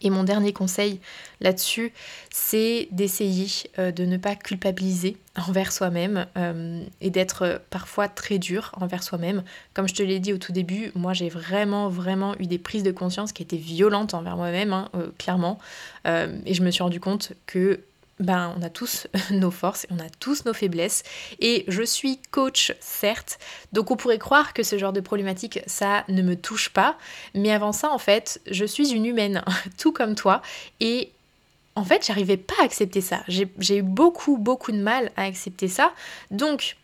Et 0.00 0.10
mon 0.10 0.22
dernier 0.22 0.52
conseil 0.52 1.00
là-dessus, 1.40 1.92
c'est 2.30 2.88
d'essayer 2.92 3.48
euh, 3.78 3.90
de 3.90 4.04
ne 4.04 4.16
pas 4.16 4.36
culpabiliser 4.36 5.16
envers 5.36 5.72
soi-même 5.72 6.26
euh, 6.36 6.82
et 7.00 7.10
d'être 7.10 7.60
parfois 7.70 8.08
très 8.08 8.38
dur 8.38 8.72
envers 8.80 9.02
soi-même. 9.02 9.42
Comme 9.74 9.88
je 9.88 9.94
te 9.94 10.02
l'ai 10.02 10.20
dit 10.20 10.32
au 10.32 10.38
tout 10.38 10.52
début, 10.52 10.92
moi 10.94 11.14
j'ai 11.14 11.28
vraiment 11.28 11.88
vraiment 11.88 12.36
eu 12.38 12.46
des 12.46 12.58
prises 12.58 12.82
de 12.82 12.92
conscience 12.92 13.32
qui 13.32 13.42
étaient 13.42 13.56
violentes 13.56 14.14
envers 14.14 14.36
moi-même, 14.36 14.72
hein, 14.72 14.88
euh, 14.94 15.08
clairement. 15.18 15.58
et 16.06 16.54
je 16.54 16.62
me 16.62 16.70
suis 16.70 16.82
rendu 16.82 17.00
compte 17.00 17.32
que 17.46 17.80
ben, 18.20 18.54
on 18.56 18.62
a 18.62 18.70
tous 18.70 19.06
nos 19.30 19.50
forces 19.50 19.84
et 19.84 19.88
on 19.90 19.98
a 19.98 20.08
tous 20.20 20.44
nos 20.44 20.52
faiblesses. 20.52 21.02
Et 21.40 21.64
je 21.68 21.82
suis 21.82 22.18
coach, 22.30 22.74
certes, 22.80 23.38
donc 23.72 23.90
on 23.90 23.96
pourrait 23.96 24.18
croire 24.18 24.52
que 24.52 24.62
ce 24.62 24.78
genre 24.78 24.92
de 24.92 25.00
problématique, 25.00 25.60
ça 25.66 26.04
ne 26.08 26.22
me 26.22 26.36
touche 26.36 26.70
pas. 26.70 26.96
Mais 27.34 27.52
avant 27.52 27.72
ça, 27.72 27.90
en 27.90 27.98
fait, 27.98 28.40
je 28.50 28.64
suis 28.64 28.92
une 28.92 29.06
humaine, 29.06 29.42
tout 29.78 29.92
comme 29.92 30.14
toi. 30.14 30.42
Et 30.80 31.10
en 31.74 31.84
fait, 31.84 32.04
j'arrivais 32.04 32.36
pas 32.36 32.54
à 32.60 32.64
accepter 32.64 33.00
ça. 33.00 33.22
J'ai 33.28 33.76
eu 33.76 33.82
beaucoup, 33.82 34.36
beaucoup 34.36 34.72
de 34.72 34.78
mal 34.78 35.12
à 35.16 35.22
accepter 35.22 35.68
ça. 35.68 35.92
Donc, 36.32 36.76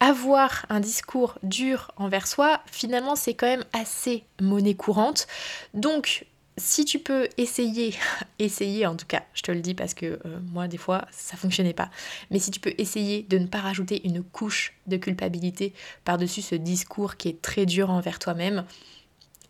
avoir 0.00 0.66
un 0.68 0.80
discours 0.80 1.38
dur 1.42 1.92
envers 1.96 2.26
soi, 2.26 2.60
finalement, 2.66 3.14
c'est 3.14 3.34
quand 3.34 3.46
même 3.46 3.64
assez 3.72 4.24
monnaie 4.40 4.74
courante. 4.74 5.28
Donc, 5.74 6.26
si 6.56 6.84
tu 6.84 6.98
peux 6.98 7.28
essayer, 7.36 7.94
essayer 8.38 8.86
en 8.86 8.96
tout 8.96 9.06
cas, 9.06 9.22
je 9.34 9.42
te 9.42 9.52
le 9.52 9.60
dis 9.60 9.74
parce 9.74 9.94
que 9.94 10.20
euh, 10.24 10.40
moi 10.52 10.68
des 10.68 10.76
fois 10.76 11.06
ça 11.10 11.36
fonctionnait 11.36 11.74
pas, 11.74 11.90
mais 12.30 12.38
si 12.38 12.50
tu 12.50 12.60
peux 12.60 12.74
essayer 12.78 13.22
de 13.22 13.38
ne 13.38 13.46
pas 13.46 13.60
rajouter 13.60 14.06
une 14.06 14.22
couche 14.22 14.74
de 14.86 14.96
culpabilité 14.96 15.72
par-dessus 16.04 16.42
ce 16.42 16.54
discours 16.54 17.16
qui 17.16 17.28
est 17.28 17.42
très 17.42 17.66
dur 17.66 17.90
envers 17.90 18.18
toi-même, 18.18 18.64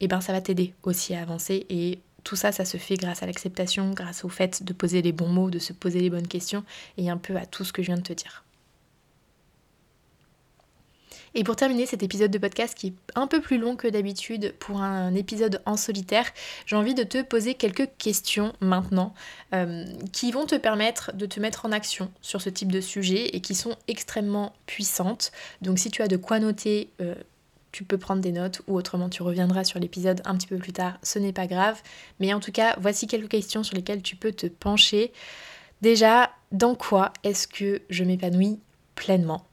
eh 0.01 0.09
ben 0.09 0.21
ça 0.21 0.33
va 0.33 0.41
t'aider 0.41 0.75
aussi 0.83 1.15
à 1.15 1.23
avancer 1.23 1.67
et 1.69 2.01
tout 2.25 2.37
ça, 2.37 2.53
ça 2.53 2.65
se 2.65 2.79
fait 2.79 2.97
grâce 2.97 3.23
à 3.23 3.27
l'acceptation, 3.27 3.91
grâce 3.91 4.25
au 4.25 4.31
fait 4.31 4.63
de 4.63 4.73
poser 4.73 5.03
les 5.03 5.13
bons 5.13 5.29
mots, 5.29 5.51
de 5.51 5.59
se 5.59 5.75
poser 5.75 6.01
les 6.01 6.09
bonnes 6.11 6.27
questions 6.27 6.65
et 6.97 7.11
un 7.11 7.19
peu 7.19 7.37
à 7.37 7.45
tout 7.45 7.65
ce 7.65 7.73
que 7.73 7.83
je 7.83 7.89
viens 7.89 7.99
de 7.99 8.03
te 8.03 8.15
dire. 8.15 8.45
Et 11.37 11.43
pour 11.43 11.57
terminer 11.57 11.85
cet 11.85 12.05
épisode 12.05 12.31
de 12.31 12.39
podcast 12.39 12.77
qui 12.77 12.89
est 12.89 12.95
un 13.17 13.27
peu 13.27 13.41
plus 13.41 13.59
long 13.59 13.75
que 13.75 13.89
d'habitude 13.89 14.55
pour 14.61 14.81
un 14.81 15.15
épisode 15.15 15.61
en 15.67 15.77
solitaire, 15.77 16.27
j'ai 16.65 16.77
envie 16.77 16.95
de 16.95 17.03
te 17.03 17.23
poser 17.23 17.55
quelques 17.55 17.89
questions 17.99 18.53
maintenant 18.61 19.15
euh, 19.53 19.85
qui 20.13 20.31
vont 20.31 20.47
te 20.47 20.55
permettre 20.55 21.13
de 21.13 21.27
te 21.27 21.41
mettre 21.41 21.67
en 21.67 21.73
action 21.73 22.13
sur 22.23 22.41
ce 22.41 22.51
type 22.51 22.71
de 22.71 22.81
sujet 22.81 23.35
et 23.35 23.41
qui 23.41 23.57
sont 23.57 23.77
extrêmement 23.89 24.53
puissantes. 24.67 25.33
Donc 25.61 25.81
si 25.81 25.91
tu 25.91 26.03
as 26.03 26.09
de 26.09 26.17
quoi 26.17 26.39
noter, 26.39 26.91
euh, 27.01 27.17
tu 27.73 27.83
peux 27.83 27.99
prendre 27.99 28.23
des 28.23 28.31
notes 28.31 28.63
ou 28.69 28.77
autrement 28.77 29.09
tu 29.09 29.25
reviendras 29.25 29.65
sur 29.65 29.81
l'épisode 29.81 30.23
un 30.25 30.37
petit 30.37 30.47
peu 30.47 30.59
plus 30.59 30.73
tard, 30.73 30.99
ce 31.03 31.19
n'est 31.19 31.33
pas 31.33 31.49
grave. 31.49 31.83
Mais 32.21 32.33
en 32.33 32.39
tout 32.39 32.53
cas, 32.53 32.77
voici 32.79 33.09
quelques 33.09 33.31
questions 33.31 33.65
sur 33.65 33.75
lesquelles 33.75 34.03
tu 34.03 34.15
peux 34.15 34.31
te 34.31 34.47
pencher. 34.47 35.13
Déjà, 35.83 36.31
dans 36.53 36.77
quoi 36.77 37.13
est-ce 37.25 37.49
que 37.49 37.83
je 37.91 38.05
m'épanouis 38.05 38.61
pleinement? 38.95 39.45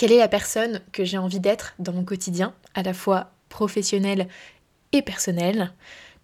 Quelle 0.00 0.12
est 0.12 0.18
la 0.18 0.28
personne 0.28 0.80
que 0.92 1.04
j'ai 1.04 1.18
envie 1.18 1.40
d'être 1.40 1.74
dans 1.78 1.92
mon 1.92 2.04
quotidien, 2.04 2.54
à 2.72 2.82
la 2.82 2.94
fois 2.94 3.32
professionnel 3.50 4.28
et 4.92 5.02
personnel? 5.02 5.74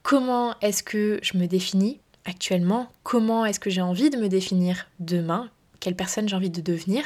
Comment 0.03 0.59
est-ce 0.61 0.83
que 0.83 1.21
je 1.21 1.37
me 1.37 1.47
définis 1.47 2.01
actuellement? 2.25 2.89
Comment 3.03 3.45
est-ce 3.45 3.61
que 3.61 3.69
j'ai 3.69 3.83
envie 3.83 4.09
de 4.09 4.17
me 4.17 4.31
définir 4.31 4.87
demain? 4.99 5.51
Quelle 5.79 5.95
personne 5.95 6.27
j'ai 6.27 6.37
envie 6.37 6.49
de 6.49 6.63
devenir? 6.63 7.05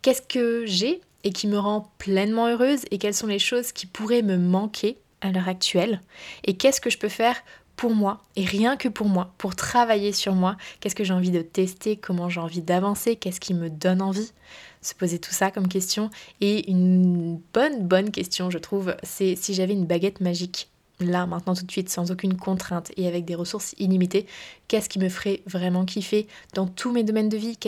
Qu'est-ce 0.00 0.22
que 0.22 0.64
j'ai 0.64 1.02
et 1.24 1.30
qui 1.30 1.46
me 1.46 1.58
rend 1.58 1.92
pleinement 1.98 2.46
heureuse 2.46 2.86
et 2.90 2.96
quelles 2.96 3.12
sont 3.12 3.26
les 3.26 3.38
choses 3.38 3.72
qui 3.72 3.84
pourraient 3.84 4.22
me 4.22 4.38
manquer 4.38 4.96
à 5.20 5.30
l'heure 5.30 5.50
actuelle? 5.50 6.00
Et 6.44 6.56
qu'est-ce 6.56 6.80
que 6.80 6.88
je 6.88 6.96
peux 6.96 7.10
faire 7.10 7.36
pour 7.76 7.94
moi 7.94 8.22
et 8.36 8.46
rien 8.46 8.78
que 8.78 8.88
pour 8.88 9.08
moi, 9.08 9.34
pour 9.36 9.56
travailler 9.56 10.12
sur 10.12 10.34
moi, 10.34 10.56
qu'est-ce 10.80 10.94
que 10.94 11.04
j'ai 11.04 11.12
envie 11.12 11.30
de 11.30 11.42
tester, 11.42 11.96
comment 11.96 12.30
j'ai 12.30 12.40
envie 12.40 12.62
d'avancer, 12.62 13.16
qu'est-ce 13.16 13.40
qui 13.40 13.52
me 13.52 13.68
donne 13.68 14.00
envie? 14.00 14.32
Se 14.82 14.94
poser 14.94 15.18
tout 15.18 15.32
ça 15.32 15.50
comme 15.50 15.68
question. 15.68 16.10
Et 16.40 16.70
une 16.70 17.40
bonne, 17.54 17.86
bonne 17.86 18.10
question, 18.10 18.50
je 18.50 18.58
trouve, 18.58 18.94
c'est 19.02 19.36
si 19.36 19.54
j'avais 19.54 19.72
une 19.72 19.86
baguette 19.86 20.20
magique, 20.20 20.68
là, 21.00 21.26
maintenant, 21.26 21.54
tout 21.54 21.64
de 21.64 21.70
suite, 21.70 21.88
sans 21.88 22.10
aucune 22.10 22.36
contrainte 22.36 22.92
et 22.96 23.08
avec 23.08 23.24
des 23.24 23.34
ressources 23.34 23.74
illimitées, 23.78 24.26
qu'est-ce 24.68 24.88
qui 24.88 24.98
me 24.98 25.08
ferait 25.08 25.42
vraiment 25.46 25.84
kiffer 25.84 26.28
dans 26.54 26.66
tous 26.66 26.92
mes 26.92 27.02
domaines 27.02 27.28
de 27.28 27.36
vie? 27.36 27.58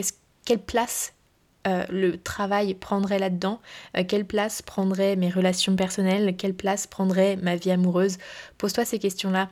Quelle 0.44 0.62
place 0.62 1.14
euh, 1.66 1.85
le 1.88 2.18
travail 2.18 2.74
prendrait 2.74 3.18
là-dedans? 3.18 3.61
Euh, 3.96 4.05
Quelle 4.07 4.27
place 4.27 4.62
prendrait 4.62 5.16
mes 5.16 5.31
relations 5.31 5.74
personnelles? 5.74 6.37
Quelle 6.37 6.55
place 6.55 6.87
prendrait 6.87 7.37
ma 7.37 7.57
vie 7.57 7.70
amoureuse? 7.70 8.18
Pose-toi 8.59 8.85
ces 8.85 8.98
questions-là. 8.98 9.48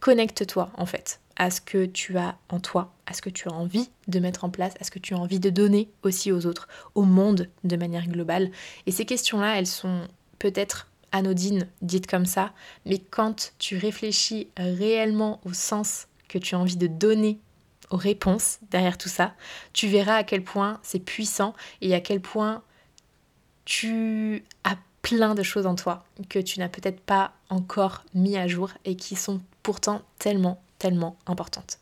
Connecte-toi, 0.00 0.70
en 0.76 0.86
fait 0.86 1.20
à 1.36 1.50
ce 1.50 1.60
que 1.60 1.84
tu 1.84 2.18
as 2.18 2.36
en 2.48 2.60
toi, 2.60 2.92
à 3.06 3.12
ce 3.12 3.22
que 3.22 3.30
tu 3.30 3.48
as 3.48 3.52
envie 3.52 3.90
de 4.08 4.18
mettre 4.18 4.44
en 4.44 4.50
place, 4.50 4.74
à 4.80 4.84
ce 4.84 4.90
que 4.90 4.98
tu 4.98 5.14
as 5.14 5.18
envie 5.18 5.40
de 5.40 5.50
donner 5.50 5.88
aussi 6.02 6.32
aux 6.32 6.46
autres, 6.46 6.68
au 6.94 7.02
monde 7.02 7.48
de 7.64 7.76
manière 7.76 8.06
globale. 8.06 8.50
Et 8.86 8.90
ces 8.90 9.04
questions-là, 9.04 9.58
elles 9.58 9.66
sont 9.66 10.08
peut-être 10.38 10.88
anodines, 11.12 11.68
dites 11.82 12.06
comme 12.06 12.26
ça, 12.26 12.52
mais 12.84 12.98
quand 12.98 13.52
tu 13.58 13.76
réfléchis 13.76 14.48
réellement 14.56 15.40
au 15.44 15.52
sens 15.52 16.08
que 16.28 16.38
tu 16.38 16.54
as 16.54 16.58
envie 16.58 16.76
de 16.76 16.86
donner 16.88 17.38
aux 17.90 17.96
réponses 17.96 18.58
derrière 18.70 18.98
tout 18.98 19.08
ça, 19.08 19.34
tu 19.72 19.86
verras 19.86 20.16
à 20.16 20.24
quel 20.24 20.42
point 20.42 20.80
c'est 20.82 20.98
puissant 20.98 21.54
et 21.80 21.94
à 21.94 22.00
quel 22.00 22.20
point 22.20 22.62
tu 23.64 24.44
as 24.64 24.76
plein 25.02 25.34
de 25.34 25.42
choses 25.44 25.66
en 25.66 25.76
toi 25.76 26.04
que 26.28 26.40
tu 26.40 26.58
n'as 26.58 26.68
peut-être 26.68 27.00
pas 27.00 27.32
encore 27.48 28.04
mis 28.14 28.36
à 28.36 28.48
jour 28.48 28.70
et 28.84 28.96
qui 28.96 29.14
sont 29.14 29.40
pourtant 29.62 30.02
tellement 30.18 30.60
tellement 30.78 31.16
importante. 31.26 31.78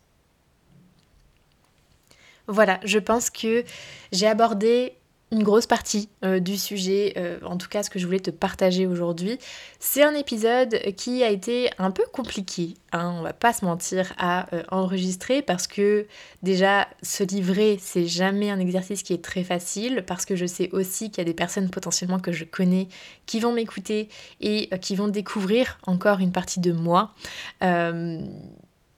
Voilà, 2.47 2.81
je 2.85 2.99
pense 2.99 3.31
que 3.31 3.65
j'ai 4.13 4.27
abordé 4.27 4.97
une 5.35 5.43
grosse 5.43 5.67
partie 5.67 6.09
euh, 6.25 6.39
du 6.39 6.57
sujet, 6.57 7.15
euh, 7.17 7.39
en 7.45 7.57
tout 7.57 7.69
cas 7.69 7.83
ce 7.83 7.91
que 7.91 7.99
je 7.99 8.07
voulais 8.07 8.21
te 8.21 8.31
partager 8.31 8.87
aujourd'hui. 8.87 9.39
C'est 9.81 10.03
un 10.03 10.15
épisode 10.15 10.79
qui 10.97 11.25
a 11.25 11.31
été 11.31 11.71
un 11.79 11.91
peu 11.91 12.05
compliqué, 12.13 12.75
hein, 12.93 13.15
on 13.19 13.23
va 13.23 13.33
pas 13.33 13.53
se 13.53 13.65
mentir, 13.65 14.13
à 14.17 14.55
euh, 14.55 14.63
enregistrer 14.71 15.43
parce 15.43 15.67
que 15.67 16.07
déjà 16.43 16.87
se 17.03 17.25
livrer, 17.25 17.79
c'est 17.81 18.07
jamais 18.07 18.51
un 18.51 18.61
exercice 18.61 19.03
qui 19.03 19.13
est 19.13 19.25
très 19.25 19.43
facile 19.43 20.05
parce 20.07 20.25
que 20.25 20.37
je 20.37 20.47
sais 20.47 20.71
aussi 20.73 21.11
qu'il 21.11 21.19
y 21.19 21.23
a 21.23 21.25
des 21.25 21.35
personnes 21.35 21.69
potentiellement 21.69 22.21
que 22.21 22.33
je 22.33 22.45
connais 22.45 22.89
qui 23.27 23.41
vont 23.41 23.53
m'écouter 23.53 24.09
et 24.41 24.69
qui 24.81 24.95
vont 24.95 25.09
découvrir 25.09 25.79
encore 25.87 26.21
une 26.21 26.33
partie 26.33 26.61
de 26.61 26.73
moi. 26.73 27.13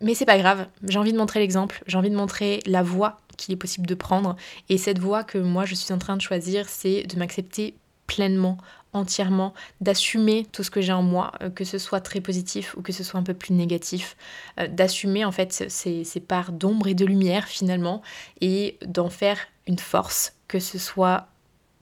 Mais 0.03 0.15
c'est 0.15 0.27
pas 0.27 0.37
grave, 0.37 0.67
j'ai 0.87 0.99
envie 0.99 1.13
de 1.13 1.19
montrer 1.19 1.41
l'exemple, 1.41 1.83
j'ai 1.87 1.97
envie 1.97 2.11
de 2.11 2.17
montrer 2.17 2.61
la 2.67 2.83
voie 2.83 3.17
qu'il 3.37 3.53
est 3.53 3.59
possible 3.59 3.87
de 3.87 3.95
prendre. 3.95 4.37
Et 4.69 4.79
cette 4.79 4.99
voie 4.99 5.25
que 5.25 5.39
moi 5.39 5.65
je 5.65 5.75
suis 5.75 5.93
en 5.93 5.99
train 5.99 6.17
de 6.17 6.23
choisir, 6.23 6.69
c'est 6.69 7.05
de 7.05 7.19
m'accepter 7.19 7.75
pleinement, 8.07 8.59
entièrement, 8.93 9.53
d'assumer 9.81 10.47
tout 10.53 10.63
ce 10.63 10.71
que 10.71 10.81
j'ai 10.81 10.93
en 10.93 11.03
moi, 11.03 11.33
euh, 11.43 11.51
que 11.51 11.65
ce 11.65 11.79
soit 11.79 12.01
très 12.01 12.21
positif 12.21 12.75
ou 12.77 12.83
que 12.83 12.93
ce 12.93 13.05
soit 13.05 13.19
un 13.19 13.25
peu 13.25 13.35
plus 13.35 13.53
négatif, 13.53 14.17
euh, 14.61 14.69
d'assumer 14.69 15.25
en 15.25 15.33
fait 15.33 15.53
ces, 15.69 16.05
ces 16.05 16.21
parts 16.21 16.53
d'ombre 16.53 16.87
et 16.87 16.95
de 16.95 17.05
lumière 17.05 17.47
finalement, 17.47 18.03
et 18.41 18.79
d'en 18.87 19.11
faire 19.11 19.39
une 19.67 19.79
force, 19.79 20.35
que 20.49 20.61
ce 20.61 20.79
soit 20.79 21.27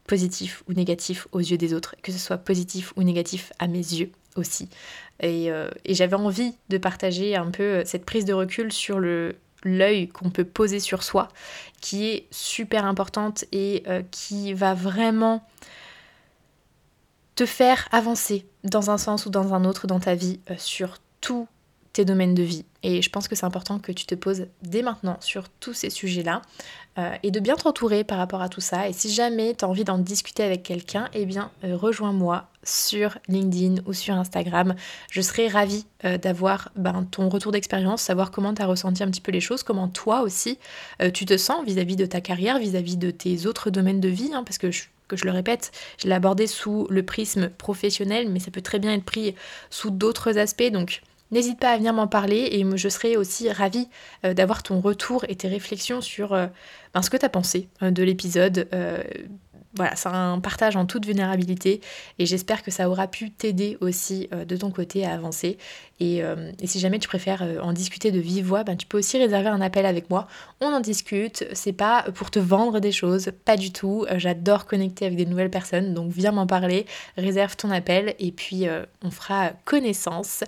positif 0.07 0.63
ou 0.69 0.73
négatif 0.73 1.29
aux 1.33 1.41
yeux 1.41 1.59
des 1.59 1.75
autres, 1.75 1.95
que 2.03 2.13
ce 2.13 2.19
soit 2.19 2.39
positif 2.39 2.93
ou 2.97 3.03
négatif 3.03 3.53
à 3.59 3.67
mes 3.67 3.79
yeux 3.79 4.11
aussi. 4.37 4.69
Euh, 5.23 5.71
et, 5.85 5.95
j'avais 5.95 6.17
envie 6.17 6.55
de 6.69 6.79
partager 6.79 7.37
un 7.37 7.51
peu 7.51 7.63
euh, 7.63 7.83
cette 7.85 8.05
prise 8.05 8.25
de 8.25 8.33
recul 8.33 8.73
sur 8.73 8.99
le 8.99 9.37
l'œil 9.65 10.09
qu'on 10.09 10.31
peut 10.31 10.45
poser 10.45 10.81
sur 10.81 11.03
soi, 11.03 11.29
qui 11.81 12.07
est 12.07 12.27
super 12.31 12.85
importante 12.85 13.45
et 13.53 13.83
euh, 13.89 14.03
qui 14.11 14.55
va 14.55 14.75
vraiment 14.75 15.47
te 17.35 17.47
faire 17.47 17.89
avancer 17.91 18.47
dans 18.63 18.91
un 18.91 18.99
sens 18.99 19.27
ou 19.27 19.31
dans 19.31 19.55
un 19.55 19.65
autre 19.65 19.87
dans 19.87 20.01
ta 20.01 20.15
vie 20.15 20.39
sur 20.57 20.99
tous 21.21 21.49
tes 21.93 22.05
domaines 22.05 22.35
de 22.35 22.43
vie. 22.43 22.65
Et 22.85 23.01
je 23.01 23.09
pense 23.09 23.29
que 23.29 23.35
c'est 23.35 23.47
important 23.47 23.79
que 23.79 23.91
tu 23.91 24.05
te 24.05 24.15
poses 24.15 24.47
dès 24.63 24.83
maintenant 24.83 25.17
sur 25.21 25.49
tous 25.49 25.73
ces 25.73 25.89
sujets-là 25.89 26.43
euh, 26.99 27.11
et 27.23 27.31
de 27.31 27.41
bien 27.41 27.57
t'entourer 27.57 28.05
par 28.05 28.19
rapport 28.19 28.43
à 28.43 28.51
tout 28.51 28.61
ça. 28.61 28.89
Et 28.89 28.93
si 28.93 29.13
jamais 29.13 29.55
tu 29.55 29.65
as 29.65 29.69
envie 29.69 29.85
d'en 29.85 29.97
discuter 29.97 30.45
avec 30.45 30.63
quelqu'un, 30.63 31.09
eh 31.15 31.25
bien 31.25 31.51
euh, 31.65 31.77
rejoins-moi 31.77 32.47
sur 32.63 33.17
LinkedIn 33.27 33.83
ou 33.87 33.95
sur 33.95 34.15
Instagram. 34.15 34.75
Je 35.11 35.23
serai 35.23 35.49
ravie 35.49 35.87
euh, 36.05 36.19
d'avoir 36.19 36.69
ben, 36.77 37.07
ton 37.11 37.31
retour 37.31 37.53
d'expérience, 37.53 38.03
savoir 38.03 38.31
comment 38.31 38.53
tu 38.53 38.61
as 38.61 38.67
ressenti 38.67 39.03
un 39.03 39.11
petit 39.11 39.23
peu 39.23 39.33
les 39.33 39.41
choses, 39.41 39.63
comment 39.63 39.89
toi 39.89 40.21
aussi 40.21 40.59
tu 41.13 41.27
te 41.27 41.37
sens 41.37 41.65
vis-à-vis 41.65 41.97
de 41.97 42.07
ta 42.07 42.21
carrière, 42.21 42.59
vis-à-vis 42.59 42.97
de 42.97 43.11
tes 43.11 43.47
autres 43.47 43.71
domaines 43.71 44.01
de 44.01 44.09
vie, 44.09 44.31
hein, 44.33 44.45
parce 44.45 44.59
que 44.59 44.71
je 44.71 44.85
que 45.07 45.17
je 45.17 45.27
le 45.27 45.33
répète, 45.33 45.71
je 46.03 46.09
l'ai 46.09 46.15
abordé 46.15 46.47
sous 46.47 46.87
le 46.89 47.03
prisme 47.03 47.51
professionnel, 47.51 48.31
mais 48.31 48.39
ça 48.39 48.51
peut 48.51 48.63
très 48.63 48.79
bien 48.79 48.93
être 48.95 49.05
pris 49.05 49.35
sous 49.69 49.91
d'autres 49.91 50.39
aspects. 50.39 50.71
Donc 50.73 51.03
N'hésite 51.35 51.59
pas 51.59 51.73
à 51.73 51.77
venir 51.77 51.93
m'en 51.93 52.07
parler 52.07 52.49
et 52.53 52.65
je 52.77 52.89
serai 52.89 53.17
aussi 53.17 53.51
ravie 53.51 53.89
euh, 54.25 54.35
d'avoir 54.35 54.63
ton 54.63 54.81
retour 54.81 55.25
et 55.29 55.35
tes 55.35 55.49
réflexions 55.49 56.01
sur 56.01 56.33
euh, 56.33 56.47
ben, 56.95 57.03
ce 57.03 57.11
que 57.11 57.17
tu 57.17 57.27
as 57.27 57.29
pensé 57.29 57.69
euh, 57.83 57.91
de 57.91 58.05
l'épisode 58.05 58.69
voilà, 59.77 59.97
c'est 59.97 60.09
un 60.09 60.39
partage 60.39 60.77
en 60.77 60.87
toute 60.87 61.05
vulnérabilité 61.05 61.81
et 62.21 62.27
j'espère 62.27 62.63
que 62.63 62.71
ça 62.71 62.89
aura 62.89 63.09
pu 63.09 63.33
t'aider 63.33 63.77
aussi 63.81 64.29
de 64.31 64.57
ton 64.57 64.71
côté 64.71 65.05
à 65.05 65.13
avancer. 65.13 65.59
Et, 66.05 66.23
euh, 66.23 66.53
si 66.65 66.81
jamais 66.81 66.99
tu 66.99 67.09
préfères 67.09 67.43
euh, 67.43 67.61
en 67.61 67.73
discuter 67.73 68.11
de 68.11 68.21
vive 68.21 68.47
voix, 68.47 68.63
ben, 68.63 68.77
tu 68.77 68.87
peux 68.87 68.99
aussi 68.99 69.17
réserver 69.17 69.49
un 69.49 69.61
appel 69.63 69.87
avec 69.87 70.11
moi. 70.11 70.27
On 70.61 70.67
en 70.67 70.81
discute, 70.81 71.47
c'est 71.55 71.73
pas 71.73 72.05
pour 72.15 72.31
te 72.31 72.39
vendre 72.39 72.79
des 72.79 72.93
choses, 72.93 73.31
pas 73.45 73.57
du 73.57 73.73
tout. 73.73 74.05
J'adore 74.17 74.67
connecter 74.67 75.07
avec 75.07 75.17
des 75.17 75.25
nouvelles 75.25 75.51
personnes, 75.51 75.95
donc 75.95 76.13
viens 76.13 76.33
m'en 76.33 76.47
parler, 76.47 76.85
réserve 77.17 77.57
ton 77.57 77.71
appel 77.71 78.15
et 78.19 78.33
puis 78.33 78.67
on 79.03 79.11
fera 79.11 79.53
connaissance. 79.65 80.45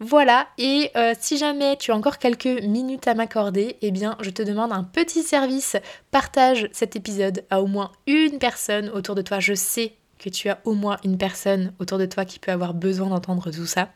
Voilà, 0.00 0.48
et 0.58 0.90
si 1.18 1.36
jamais 1.36 1.76
tu 1.76 1.92
as 1.92 1.96
encore 1.96 2.18
quelques 2.18 2.62
minutes 2.62 3.06
à 3.06 3.14
m'accorder, 3.14 3.76
eh 3.82 3.90
bien 3.90 4.16
je 4.20 4.30
te 4.30 4.42
demande 4.42 4.72
un 4.72 4.84
petit 4.84 5.22
service. 5.22 5.76
Partage 6.10 6.68
cet 6.72 6.96
épisode 6.96 7.44
à 7.50 7.60
au 7.62 7.66
moins 7.66 7.92
une 8.06 8.38
personne 8.38 8.88
autour 8.90 9.14
de 9.14 9.22
toi. 9.22 9.40
Je 9.40 9.54
sais 9.54 9.94
que 10.20 10.28
tu 10.28 10.48
as 10.48 10.60
au 10.64 10.74
moins 10.74 10.98
une 11.02 11.18
personne 11.18 11.72
autour 11.80 11.98
de 11.98 12.06
toi 12.06 12.24
qui 12.24 12.38
peut 12.38 12.52
avoir 12.52 12.74
besoin 12.74 13.08
d'entendre 13.08 13.50
tout 13.50 13.66
ça. 13.66 13.90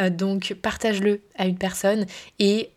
Euh, 0.00 0.10
donc 0.10 0.54
partage-le 0.62 1.22
à 1.36 1.46
une 1.46 1.58
personne 1.58 2.06
et 2.38 2.70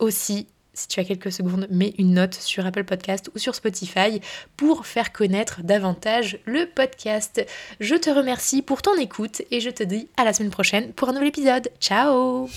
aussi 0.00 0.48
si 0.72 0.88
tu 0.88 1.00
as 1.00 1.04
quelques 1.04 1.32
secondes, 1.32 1.66
mets 1.70 1.94
une 1.98 2.14
note 2.14 2.34
sur 2.34 2.64
Apple 2.64 2.84
Podcast 2.84 3.30
ou 3.34 3.38
sur 3.38 3.54
Spotify 3.54 4.20
pour 4.56 4.86
faire 4.86 5.12
connaître 5.12 5.62
davantage 5.62 6.38
le 6.46 6.66
podcast. 6.66 7.44
Je 7.80 7.96
te 7.96 8.08
remercie 8.08 8.62
pour 8.62 8.80
ton 8.80 8.96
écoute 8.96 9.42
et 9.50 9.60
je 9.60 9.70
te 9.70 9.82
dis 9.82 10.08
à 10.16 10.24
la 10.24 10.32
semaine 10.32 10.50
prochaine 10.50 10.92
pour 10.92 11.08
un 11.08 11.12
nouvel 11.12 11.28
épisode. 11.28 11.70
Ciao 11.80 12.48